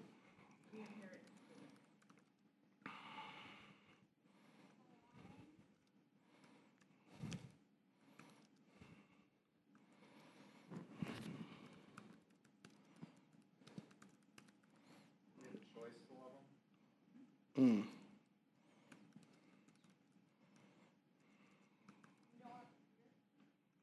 [15.38, 17.49] We have a choice to love them.
[17.60, 17.84] Mm.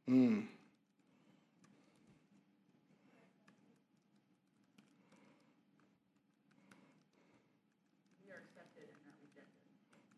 [0.09, 0.47] Mm.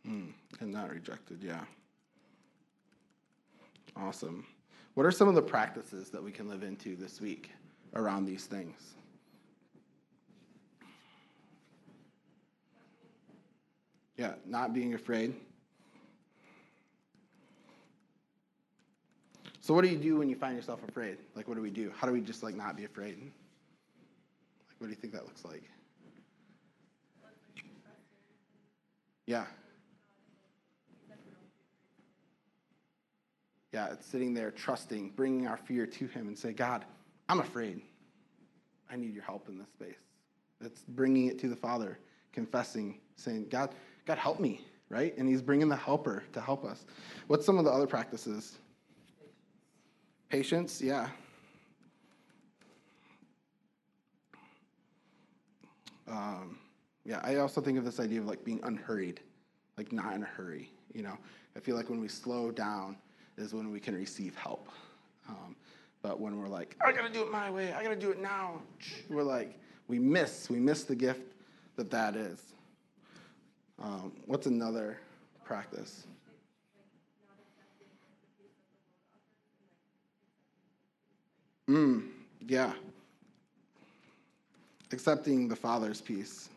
[0.06, 1.60] Mm, and not rejected, yeah.
[3.96, 4.46] Awesome.
[4.94, 7.50] What are some of the practices that we can live into this week
[7.94, 8.94] around these things?
[14.18, 15.34] Yeah, not being afraid.
[19.60, 21.18] So what do you do when you find yourself afraid?
[21.36, 21.92] Like what do we do?
[21.96, 23.20] How do we just like not be afraid?
[23.20, 25.62] Like what do you think that looks like?
[29.26, 29.44] Yeah.
[33.72, 36.84] Yeah, it's sitting there trusting, bringing our fear to Him and say, God,
[37.28, 37.82] I'm afraid.
[38.90, 39.98] I need your help in this space.
[40.60, 41.98] It's bringing it to the Father,
[42.32, 43.74] confessing, saying, God,
[44.08, 45.14] God, help me, right?
[45.18, 46.86] And He's bringing the helper to help us.
[47.26, 48.56] What's some of the other practices?
[50.30, 51.08] Patience, yeah.
[56.10, 56.58] Um,
[57.04, 59.20] yeah, I also think of this idea of like being unhurried,
[59.76, 60.72] like not in a hurry.
[60.94, 61.18] You know,
[61.54, 62.96] I feel like when we slow down
[63.36, 64.70] is when we can receive help.
[65.28, 65.54] Um,
[66.00, 68.62] but when we're like, I gotta do it my way, I gotta do it now,
[69.10, 71.34] we're like, we miss, we miss the gift
[71.76, 72.54] that that is.
[73.80, 74.98] Um, what's another
[75.44, 76.06] practice?
[81.68, 82.08] Mm,
[82.46, 82.72] yeah.
[84.90, 86.48] Accepting the Father's peace.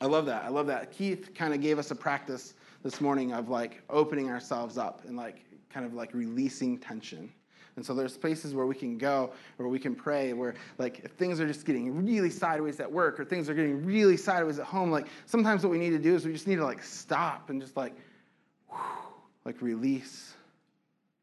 [0.00, 0.44] I love that.
[0.44, 0.92] I love that.
[0.92, 5.16] Keith kind of gave us a practice this morning of like opening ourselves up and
[5.16, 7.30] like kind of like releasing tension.
[7.76, 11.12] And so there's places where we can go, where we can pray, where like if
[11.12, 14.64] things are just getting really sideways at work or things are getting really sideways at
[14.64, 17.50] home, like sometimes what we need to do is we just need to like stop
[17.50, 17.94] and just like,
[18.70, 18.78] whew,
[19.44, 20.34] like release,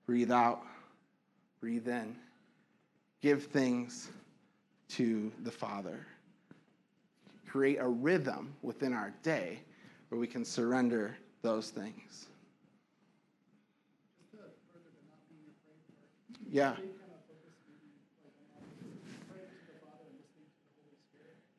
[0.05, 0.61] breathe out,
[1.59, 2.15] breathe in,
[3.21, 4.09] give things
[4.89, 6.05] to the Father.
[7.47, 9.59] Create a rhythm within our day
[10.09, 12.27] where we can surrender those things.
[16.53, 16.75] Yeah.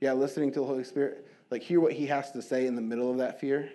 [0.01, 1.27] Yeah, listening to the Holy Spirit.
[1.51, 3.71] Like, hear what He has to say in the middle of that fear.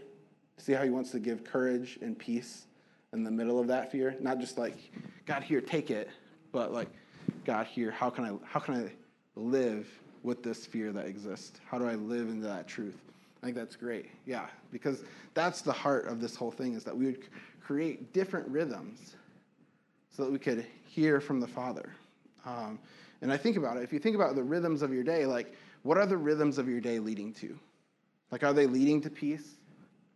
[0.56, 2.68] See how He wants to give courage and peace
[3.12, 4.16] in the middle of that fear.
[4.22, 4.78] Not just like,
[5.26, 6.10] God, here, take it,
[6.54, 6.88] but like,
[7.44, 8.90] God, here, how can I, how can I
[9.36, 9.90] live
[10.24, 11.60] with this fear that exists?
[11.70, 12.96] How do I live into that truth?
[13.44, 14.06] I think that's great.
[14.26, 15.04] Yeah, because
[15.34, 17.26] that's the heart of this whole thing is that we would
[17.62, 19.18] create different rhythms
[20.20, 21.94] so that we could hear from the Father.
[22.46, 22.78] Um,
[23.22, 23.84] and I think about it.
[23.84, 25.54] If you think about the rhythms of your day, like
[25.84, 27.58] what are the rhythms of your day leading to?
[28.30, 29.56] Like, are they leading to peace?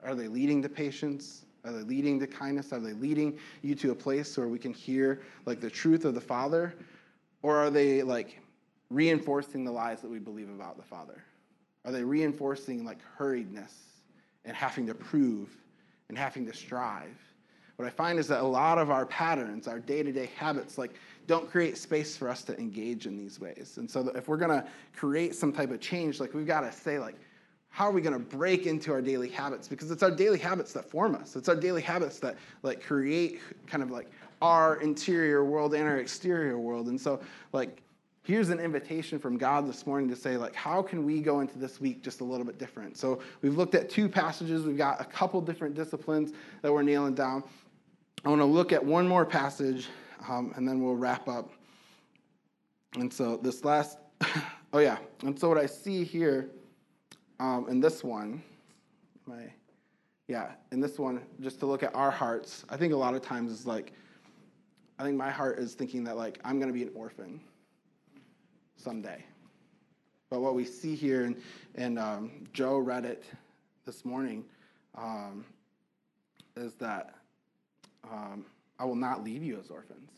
[0.04, 1.46] Are they leading to patience?
[1.64, 2.74] Are they leading to kindness?
[2.74, 6.16] Are they leading you to a place where we can hear like the truth of
[6.16, 6.76] the Father?
[7.42, 8.42] Or are they like
[8.90, 11.24] reinforcing the lies that we believe about the Father?
[11.86, 13.72] Are they reinforcing like hurriedness
[14.44, 15.56] and having to prove
[16.10, 17.18] and having to strive?
[17.78, 20.78] What I find is that a lot of our patterns, our day to day habits,
[20.78, 20.94] like
[21.26, 23.76] don't create space for us to engage in these ways.
[23.78, 26.72] And so if we're going to create some type of change, like we've got to
[26.72, 27.16] say, like,
[27.70, 29.68] how are we going to break into our daily habits?
[29.68, 31.36] Because it's our daily habits that form us.
[31.36, 34.12] It's our daily habits that like create kind of like
[34.44, 36.88] our interior world and our exterior world.
[36.88, 37.20] And so
[37.52, 37.82] like
[38.22, 41.58] here's an invitation from God this morning to say like how can we go into
[41.58, 42.96] this week just a little bit different?
[42.96, 44.66] So we've looked at two passages.
[44.66, 47.44] We've got a couple different disciplines that we're nailing down.
[48.26, 49.88] I want to look at one more passage
[50.30, 51.52] um, and then we'll wrap up.
[52.96, 53.98] And so this last,
[54.74, 56.50] oh yeah, and so what I see here
[57.40, 58.42] um, in this one,
[59.26, 59.52] my,
[60.28, 63.22] yeah, in this one, just to look at our hearts, I think a lot of
[63.22, 63.92] times is like,
[64.98, 67.42] I think my heart is thinking that like I'm gonna be an orphan
[68.78, 69.24] someday.
[70.30, 71.42] But what we see here, and,
[71.76, 73.24] and um, Joe read it
[73.86, 74.46] this morning,
[74.96, 75.44] um,
[76.56, 77.16] is that
[78.12, 78.46] um,
[78.80, 80.12] I will not leave you as orphans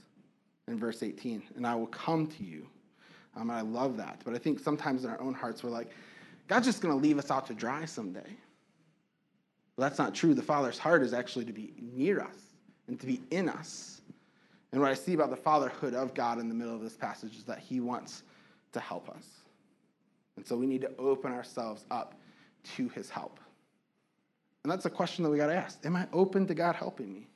[0.68, 2.68] in verse 18, and I will come to you.
[3.36, 4.22] Um, and I love that.
[4.24, 5.92] But I think sometimes in our own hearts, we're like,
[6.48, 8.38] God's just going to leave us out to dry someday.
[9.76, 10.34] Well, that's not true.
[10.34, 12.38] The Father's heart is actually to be near us
[12.88, 14.02] and to be in us.
[14.72, 17.36] And what I see about the fatherhood of God in the middle of this passage
[17.36, 18.24] is that He wants
[18.72, 19.26] to help us.
[20.38, 22.16] And so we need to open ourselves up
[22.76, 23.40] to His help.
[24.64, 27.14] And that's a question that we got to ask Am I open to God helping
[27.14, 27.28] me?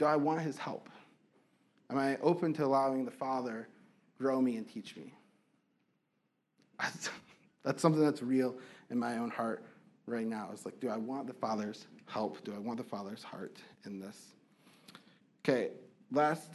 [0.00, 0.88] Do I want His help?
[1.90, 3.68] Am I open to allowing the Father
[4.18, 5.12] grow me and teach me?
[7.62, 8.56] That's something that's real
[8.88, 9.62] in my own heart
[10.06, 10.48] right now.
[10.54, 12.42] It's like, do I want the Father's help?
[12.44, 14.16] Do I want the Father's heart in this?
[15.44, 15.72] Okay,
[16.10, 16.48] last.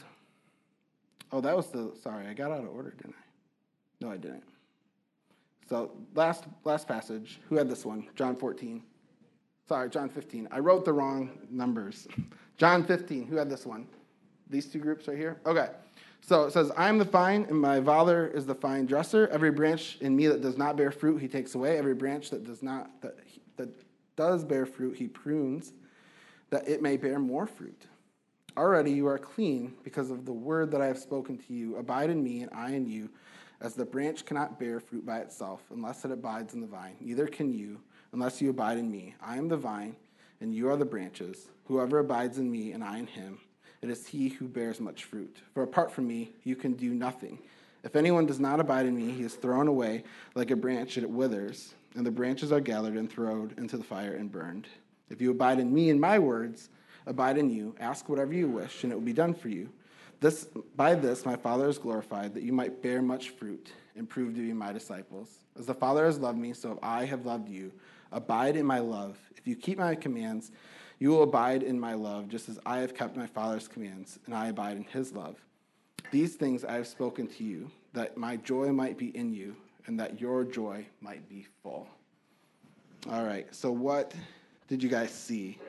[1.32, 1.92] Oh, that was the.
[2.02, 4.04] Sorry, I got out of order, didn't I?
[4.04, 4.44] No, I didn't.
[5.70, 7.40] So last last passage.
[7.50, 8.08] Who had this one?
[8.16, 8.82] John 14.
[9.68, 10.48] Sorry, John 15.
[10.50, 12.08] I wrote the wrong numbers.
[12.58, 13.28] John 15.
[13.28, 13.88] Who had this one?
[14.50, 15.38] These two groups right here?
[15.46, 15.70] Okay.
[16.22, 19.28] So it says, I am the vine, and my Father is the vine dresser.
[19.28, 21.78] Every branch in me that does not bear fruit, he takes away.
[21.78, 23.16] Every branch that does not that,
[23.58, 23.70] that
[24.16, 25.74] does bear fruit, he prunes,
[26.50, 27.86] that it may bear more fruit.
[28.58, 31.76] Already you are clean because of the word that I have spoken to you.
[31.76, 33.10] Abide in me, and I in you.
[33.62, 37.28] As the branch cannot bear fruit by itself unless it abides in the vine, neither
[37.28, 37.80] can you
[38.14, 39.14] unless you abide in me.
[39.22, 39.96] I am the vine,
[40.42, 41.48] and you are the branches.
[41.66, 43.40] Whoever abides in me, and I in him,
[43.82, 45.38] it is he who bears much fruit.
[45.54, 47.40] For apart from me, you can do nothing.
[47.84, 51.04] If anyone does not abide in me, he is thrown away like a branch, and
[51.04, 54.68] it withers, and the branches are gathered and thrown into the fire and burned.
[55.10, 56.70] If you abide in me and my words
[57.06, 59.70] abide in you, ask whatever you wish, and it will be done for you.
[60.20, 64.34] This, by this, my Father is glorified, that you might bear much fruit and prove
[64.34, 65.30] to be my disciples.
[65.60, 67.72] As the Father has loved me, so I have loved you.
[68.12, 69.18] Abide in my love.
[69.36, 70.52] If you keep my commands,
[71.00, 74.34] you will abide in my love, just as I have kept my Father's commands, and
[74.34, 75.36] I abide in his love.
[76.12, 79.56] These things I have spoken to you, that my joy might be in you,
[79.88, 81.88] and that your joy might be full.
[83.12, 84.16] All right, so what
[84.68, 85.60] did you guys see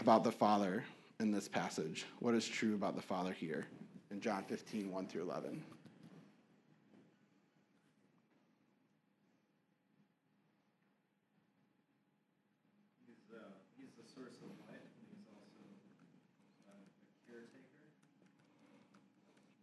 [0.00, 0.84] about the Father
[1.20, 2.06] in this passage?
[2.18, 3.66] What is true about the Father here
[4.10, 5.62] in John 15, 1 through 11?
[13.06, 13.46] He's, uh,
[13.78, 15.62] he's the source of life, and he's also
[16.66, 17.86] uh, a caretaker.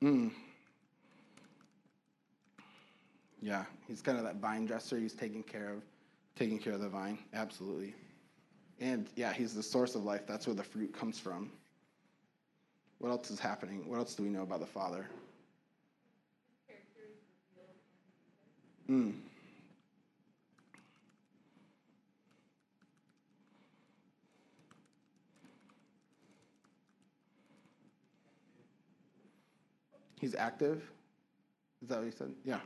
[0.04, 0.32] Mm.
[3.42, 4.98] Yeah, he's kind of that vine dresser.
[4.98, 5.82] He's taking care of,
[6.36, 7.20] taking care of the vine.
[7.34, 7.96] Absolutely.
[8.82, 10.28] And yeah, he's the source of life.
[10.28, 11.52] That's where the fruit comes from.
[13.00, 13.88] What else is happening?
[13.88, 15.08] What else do we know about the Father?
[18.90, 19.14] Mm.
[30.24, 30.82] He's active.
[31.82, 32.32] Is that what he said?
[32.46, 32.62] Yeah.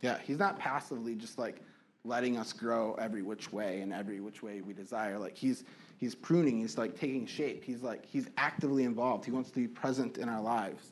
[0.00, 1.60] Yeah, he's not passively just like
[2.04, 5.20] letting us grow every which way and every which way we desire.
[5.20, 5.62] Like he's
[5.98, 7.62] he's pruning, he's like taking shape.
[7.62, 9.24] He's like he's actively involved.
[9.24, 10.90] He wants to be present in our lives.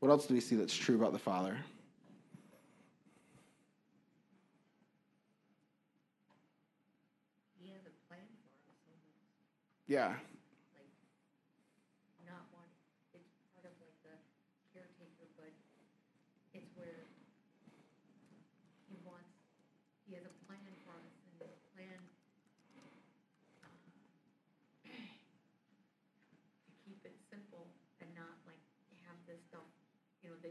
[0.00, 1.56] What else do we see that's true about the Father?
[7.60, 9.06] He has a plan for us, almost,
[9.86, 10.14] Yeah.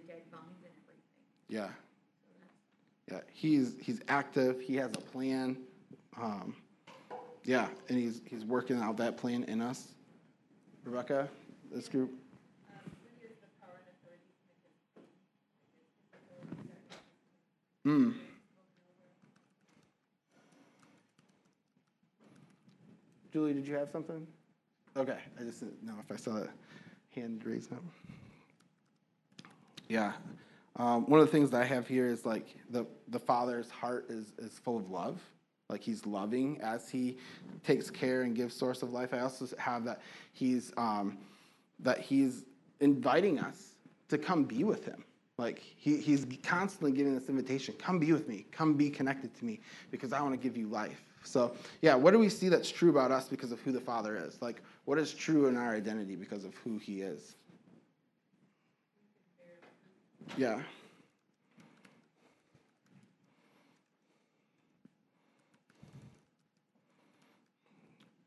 [0.08, 1.02] gave bonds and everything.
[1.50, 1.68] Yeah.
[3.12, 4.60] Yeah, he's he's active.
[4.60, 5.58] He has a plan.
[6.20, 6.56] Um,
[7.44, 9.90] yeah, and he's he's working out that plan in us.
[10.84, 11.30] Rebecca,
[11.72, 12.12] this group.
[17.84, 18.12] Hmm.
[23.32, 24.28] Julie, did you have something?
[24.98, 26.48] Okay, I just didn't know if I saw a
[27.16, 27.84] hand raise up.
[29.88, 30.14] Yeah.
[30.76, 34.06] Um, one of the things that I have here is like the, the father's heart
[34.10, 35.20] is, is full of love.
[35.70, 37.18] Like he's loving as he
[37.64, 39.14] takes care and gives source of life.
[39.14, 41.18] I also have that he's um,
[41.80, 42.46] that he's
[42.80, 43.76] inviting us
[44.10, 45.04] to come be with him.
[45.38, 49.46] Like he, he's constantly giving this invitation come be with me, come be connected to
[49.46, 49.60] me
[49.92, 51.04] because I want to give you life.
[51.24, 54.16] So, yeah, what do we see that's true about us because of who the Father
[54.16, 54.42] is?
[54.42, 57.36] Like, what is true in our identity because of who he is?
[60.36, 60.60] Yeah.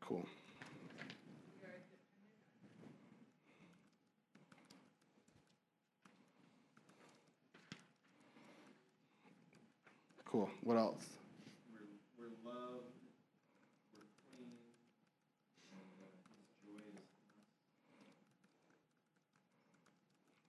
[0.01, 0.25] Cool.
[10.25, 10.49] Cool.
[10.63, 11.03] What else?
[11.73, 11.81] We're,
[12.17, 12.87] we're loved,
[13.93, 14.47] we're clean,
[15.73, 16.07] and uh,
[16.39, 16.95] His joy is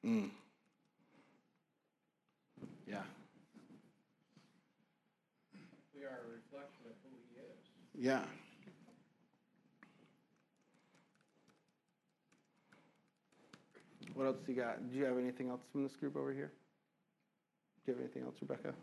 [0.06, 0.24] in us.
[0.24, 0.30] Mm.
[2.86, 3.02] Yeah.
[5.94, 7.58] We are a reflection of who he is.
[8.02, 8.24] Yeah.
[14.14, 14.90] What else you got?
[14.90, 16.50] Do you have anything else from this group over here?
[17.86, 18.74] Do you have anything else, Rebecca?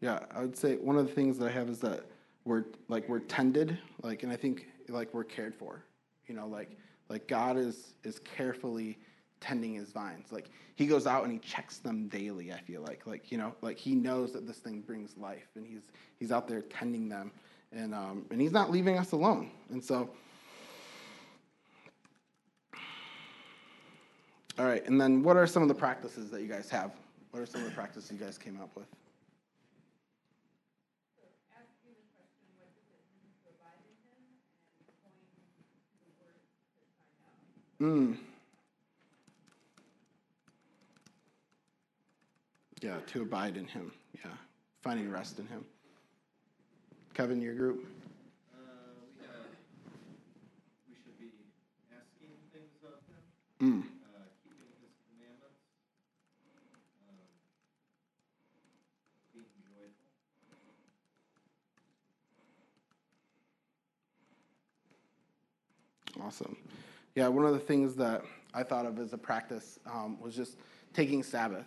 [0.00, 2.04] Yeah, I would say one of the things that I have is that
[2.44, 5.84] we're like we're tended, like, and I think like we're cared for.
[6.28, 8.96] You know, like like God is is carefully
[9.44, 10.32] tending his vines.
[10.32, 12.50] Like he goes out and he checks them daily.
[12.52, 15.66] I feel like like you know like he knows that this thing brings life, and
[15.66, 15.82] he's
[16.18, 17.30] he's out there tending them,
[17.70, 19.50] and um, and he's not leaving us alone.
[19.70, 20.08] And so.
[24.56, 26.92] All right, and then what are some of the practices that you guys have?
[27.32, 28.86] What are some of the practices you guys came up with?
[37.80, 38.16] Mm.
[42.80, 43.92] Yeah, to abide in him.
[44.24, 44.30] Yeah,
[44.82, 45.64] finding rest in him.
[47.14, 47.86] Kevin, your group?
[48.52, 48.58] Uh,
[49.06, 49.46] we have,
[50.88, 51.30] we should be
[51.94, 53.22] asking things of Him,
[53.62, 53.80] Mm.
[53.80, 55.62] uh, keeping His commandments,
[57.08, 57.16] um,
[59.32, 59.46] being
[66.12, 66.26] joyful.
[66.26, 66.56] Awesome.
[67.14, 70.56] Yeah, one of the things that I thought of as a practice um, was just
[70.92, 71.64] taking Sabbath.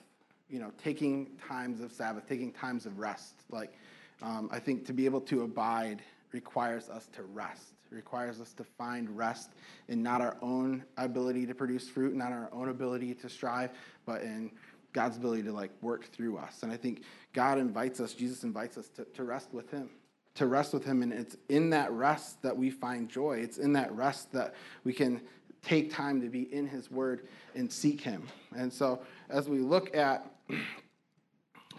[0.49, 3.35] You know, taking times of Sabbath, taking times of rest.
[3.49, 3.73] Like,
[4.21, 7.73] um, I think to be able to abide requires us to rest.
[7.89, 9.51] Requires us to find rest
[9.87, 13.71] in not our own ability to produce fruit, not our own ability to strive,
[14.05, 14.51] but in
[14.93, 16.63] God's ability to like work through us.
[16.63, 19.89] And I think God invites us, Jesus invites us to, to rest with Him
[20.37, 23.73] to rest with him and it's in that rest that we find joy it's in
[23.73, 25.19] that rest that we can
[25.63, 29.95] take time to be in his word and seek him and so as we look
[29.95, 30.31] at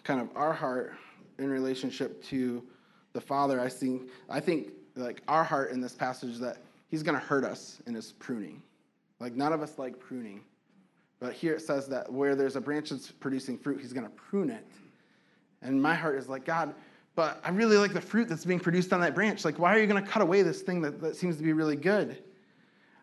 [0.04, 0.94] kind of our heart
[1.38, 2.62] in relationship to
[3.12, 6.58] the father i think i think like our heart in this passage that
[6.88, 8.62] he's going to hurt us in his pruning.
[9.20, 10.42] Like none of us like pruning.
[11.20, 14.12] But here it says that where there's a branch that's producing fruit he's going to
[14.12, 14.66] prune it.
[15.62, 16.74] And my heart is like god
[17.14, 19.44] but I really like the fruit that's being produced on that branch.
[19.44, 21.52] Like, why are you going to cut away this thing that, that seems to be
[21.52, 22.22] really good?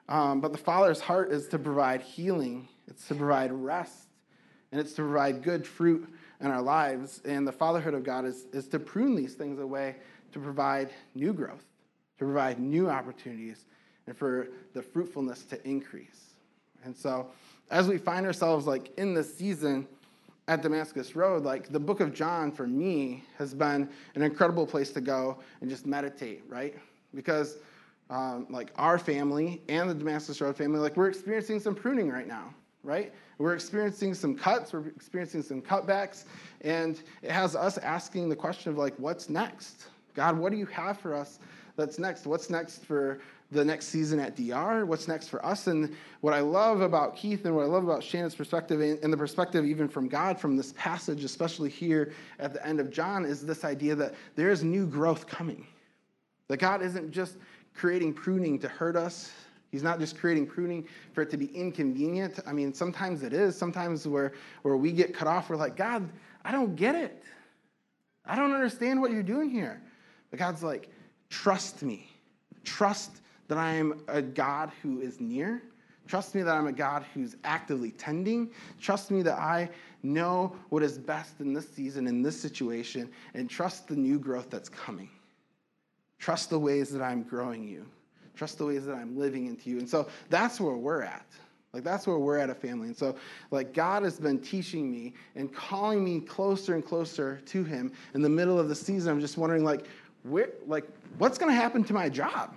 [0.07, 4.04] Um, but the Father's heart is to provide healing, it's to provide rest,
[4.75, 6.05] and it's to provide good fruit
[6.41, 7.21] in our lives.
[7.23, 9.95] And the fatherhood of God is, is to prune these things away
[10.33, 11.63] to provide new growth,
[12.19, 13.63] to provide new opportunities,
[14.05, 16.33] and for the fruitfulness to increase.
[16.83, 17.27] And so,
[17.71, 19.87] as we find ourselves like in this season,
[20.49, 24.91] at Damascus Road, like the book of John for me has been an incredible place
[24.91, 26.75] to go and just meditate, right?
[27.15, 27.59] Because
[28.09, 32.27] um, like our family and the Damascus Road family, like we're experiencing some pruning right
[32.27, 32.53] now,
[32.85, 33.13] right?
[33.37, 36.25] We're experiencing some cuts, we're experiencing some cutbacks,
[36.61, 39.87] and it has us asking the question of like, what's next?
[40.13, 41.39] God, what do you have for us
[41.75, 42.25] that's next?
[42.25, 43.19] What's next for
[43.51, 45.67] the next season at DR, what's next for us.
[45.67, 49.17] And what I love about Keith and what I love about Shannon's perspective and the
[49.17, 53.45] perspective even from God from this passage, especially here at the end of John, is
[53.45, 55.65] this idea that there is new growth coming.
[56.47, 57.37] That God isn't just
[57.73, 59.31] creating pruning to hurt us.
[59.75, 62.39] He's not just creating pruning for it to be inconvenient.
[62.47, 63.57] I mean, sometimes it is.
[63.57, 66.09] Sometimes where, where we get cut off, we're like, God,
[66.45, 67.21] I don't get it.
[68.25, 69.81] I don't understand what you're doing here.
[70.31, 70.87] But God's like,
[71.29, 72.09] trust me.
[72.63, 73.19] Trust
[73.49, 75.61] that I am a God who is near.
[76.07, 78.51] Trust me that I'm a God who's actively tending.
[78.79, 79.69] Trust me that I
[80.03, 84.49] know what is best in this season, in this situation, and trust the new growth
[84.49, 85.09] that's coming.
[86.17, 87.85] Trust the ways that I'm growing you.
[88.35, 89.79] Trust the ways that I'm living into you.
[89.79, 91.25] And so that's where we're at.
[91.75, 92.87] Like that's where we're at a family.
[92.87, 93.15] And so
[93.51, 98.21] like God has been teaching me and calling me closer and closer to him in
[98.21, 99.11] the middle of the season.
[99.11, 99.85] I'm just wondering like
[100.23, 100.85] where like
[101.17, 102.55] what's going to happen to my job?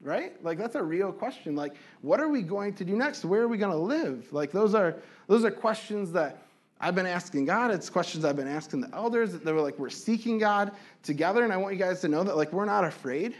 [0.00, 0.40] Right?
[0.44, 1.56] Like that's a real question.
[1.56, 3.24] Like what are we going to do next?
[3.24, 4.32] Where are we going to live?
[4.32, 4.94] Like those are
[5.26, 6.38] those are questions that
[6.80, 7.70] I've been asking God.
[7.70, 9.32] It's questions I've been asking the elders.
[9.32, 10.72] They were like, we're seeking God
[11.04, 11.44] together.
[11.44, 13.36] And I want you guys to know that, like, we're not afraid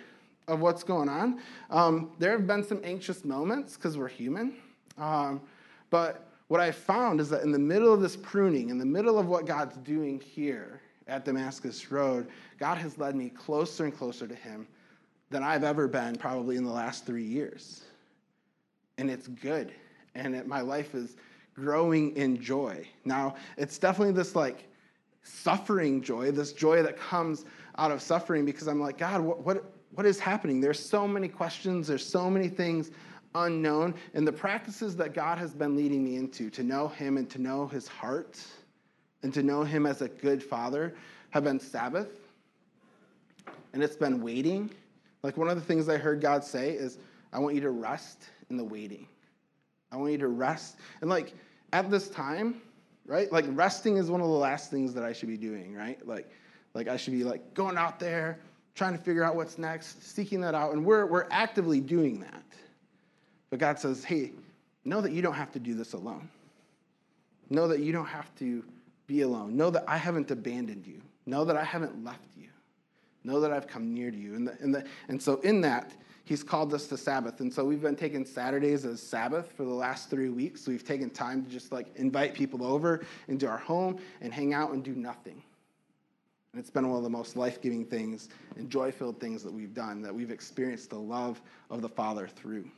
[0.53, 1.40] of what's going on.
[1.70, 4.55] Um, there have been some anxious moments because we're human.
[4.98, 5.40] Um,
[5.90, 9.18] but what I found is that in the middle of this pruning, in the middle
[9.18, 12.28] of what God's doing here at Damascus Road,
[12.59, 14.66] God has led me closer and closer to Him
[15.30, 17.82] than I've ever been probably in the last three years.
[18.98, 19.72] And it's good.
[20.14, 21.16] And it, my life is
[21.55, 22.86] growing in joy.
[23.05, 24.68] Now, it's definitely this like
[25.22, 27.44] suffering joy, this joy that comes
[27.78, 30.61] out of suffering because I'm like, God, what, what, what is happening?
[30.61, 32.90] There's so many questions, there's so many things
[33.34, 33.95] unknown.
[34.14, 37.40] And the practices that God has been leading me into to know Him and to
[37.40, 38.40] know His heart
[39.22, 40.95] and to know Him as a good Father
[41.30, 42.09] have been Sabbath.
[43.72, 44.70] And it's been waiting.
[45.22, 46.99] Like one of the things I heard God say is,
[47.32, 49.07] I want you to rest in the waiting.
[49.90, 50.76] I want you to rest.
[51.01, 51.32] And like
[51.72, 52.61] at this time,
[53.07, 53.30] right?
[53.32, 56.07] Like resting is one of the last things that I should be doing, right?
[56.07, 56.30] Like,
[56.74, 58.38] like I should be like going out there,
[58.75, 60.73] trying to figure out what's next, seeking that out.
[60.73, 62.43] And we're, we're actively doing that.
[63.51, 64.33] But God says, hey,
[64.85, 66.29] know that you don't have to do this alone.
[67.51, 68.64] Know that you don't have to
[69.07, 69.57] be alone.
[69.57, 71.03] Know that I haven't abandoned you.
[71.27, 72.49] Know that I haven't left you.
[73.25, 74.35] Know that I've come near to you.
[74.35, 75.93] And, the, and, the, and so in that,
[76.25, 77.41] he's called us to Sabbath.
[77.41, 80.66] And so we've been taking Saturdays as Sabbath for the last three weeks.
[80.66, 84.70] We've taken time to just like invite people over into our home and hang out
[84.73, 85.43] and do nothing.
[86.53, 89.53] And it's been one of the most life giving things and joy filled things that
[89.53, 91.40] we've done, that we've experienced the love
[91.70, 92.70] of the Father through.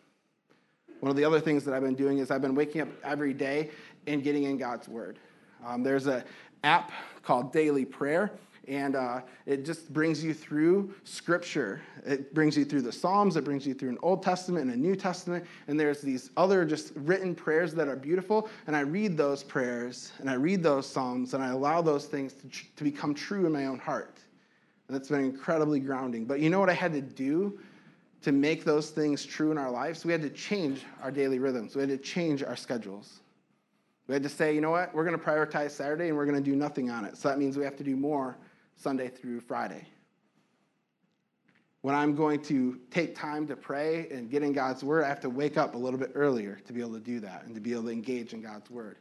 [1.00, 3.34] One of the other things that I've been doing is I've been waking up every
[3.34, 3.70] day
[4.06, 5.18] and getting in God's Word.
[5.66, 6.22] Um, there's an
[6.62, 8.30] app called Daily Prayer
[8.68, 11.82] and uh, it just brings you through scripture.
[12.06, 13.36] It brings you through the psalms.
[13.36, 15.44] It brings you through an old testament and a new testament.
[15.68, 18.48] And there's these other just written prayers that are beautiful.
[18.66, 22.32] And i read those prayers and i read those psalms and i allow those things
[22.34, 24.18] to, to become true in my own heart.
[24.88, 26.24] And it's been incredibly grounding.
[26.24, 27.58] But you know what i had to do
[28.22, 30.04] to make those things true in our lives?
[30.04, 31.74] We had to change our daily rhythms.
[31.74, 33.20] We had to change our schedules.
[34.06, 36.42] We had to say, you know what, we're going to prioritize Saturday and we're going
[36.42, 37.16] to do nothing on it.
[37.16, 38.36] So that means we have to do more
[38.76, 39.86] Sunday through Friday.
[41.82, 45.20] When I'm going to take time to pray and get in God's Word, I have
[45.20, 47.60] to wake up a little bit earlier to be able to do that and to
[47.60, 48.96] be able to engage in God's Word.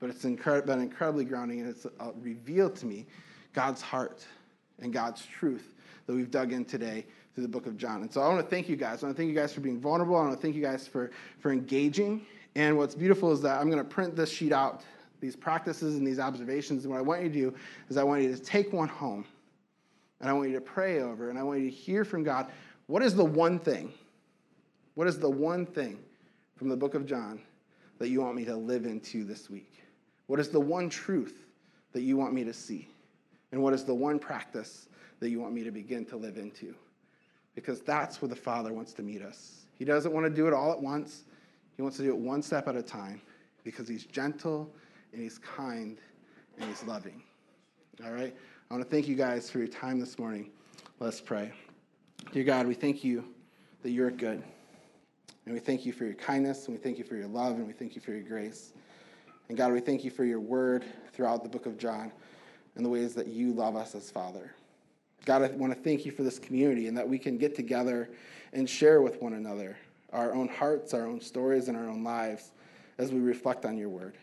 [0.00, 3.06] But it's been incredibly grounding and it's uh, revealed to me
[3.52, 4.26] God's heart
[4.80, 5.74] and God's truth
[6.06, 8.02] that we've dug in today through the book of John.
[8.02, 9.02] And so I want to thank you guys.
[9.02, 10.16] I want to thank you guys for being vulnerable.
[10.16, 12.26] I want to thank you guys for, for engaging.
[12.54, 14.82] And what's beautiful is that I'm going to print this sheet out
[15.20, 16.84] these practices and these observations.
[16.84, 17.54] And what I want you to do
[17.88, 19.24] is I want you to take one home
[20.20, 22.50] and I want you to pray over and I want you to hear from God
[22.86, 23.92] what is the one thing?
[24.94, 26.00] What is the one thing
[26.56, 27.40] from the book of John
[27.98, 29.72] that you want me to live into this week?
[30.26, 31.46] What is the one truth
[31.92, 32.88] that you want me to see?
[33.52, 34.88] And what is the one practice
[35.20, 36.74] that you want me to begin to live into?
[37.54, 39.66] Because that's where the Father wants to meet us.
[39.78, 41.24] He doesn't want to do it all at once,
[41.76, 43.20] He wants to do it one step at a time
[43.64, 44.70] because He's gentle
[45.12, 45.98] and He's kind,
[46.58, 47.22] and He's loving.
[48.04, 48.34] All right?
[48.70, 50.50] I want to thank you guys for your time this morning.
[50.98, 51.52] Let's pray.
[52.32, 53.24] Dear God, we thank you
[53.82, 54.42] that you're good.
[55.44, 57.66] And we thank you for your kindness, and we thank you for your love, and
[57.66, 58.72] we thank you for your grace.
[59.48, 62.12] And God, we thank you for your word throughout the book of John
[62.76, 64.54] and the ways that you love us as Father.
[65.24, 68.10] God, I want to thank you for this community and that we can get together
[68.52, 69.76] and share with one another
[70.12, 72.52] our own hearts, our own stories, and our own lives
[72.98, 74.14] as we reflect on your word.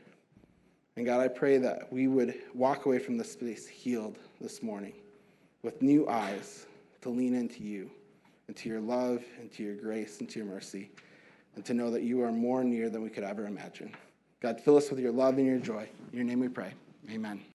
[0.97, 4.93] And God, I pray that we would walk away from this space healed this morning
[5.61, 6.65] with new eyes
[7.01, 7.91] to lean into you,
[8.47, 10.89] into your love, into your grace, into your mercy,
[11.55, 13.95] and to know that you are more near than we could ever imagine.
[14.39, 15.87] God, fill us with your love and your joy.
[16.11, 16.73] In your name we pray.
[17.11, 17.43] Amen.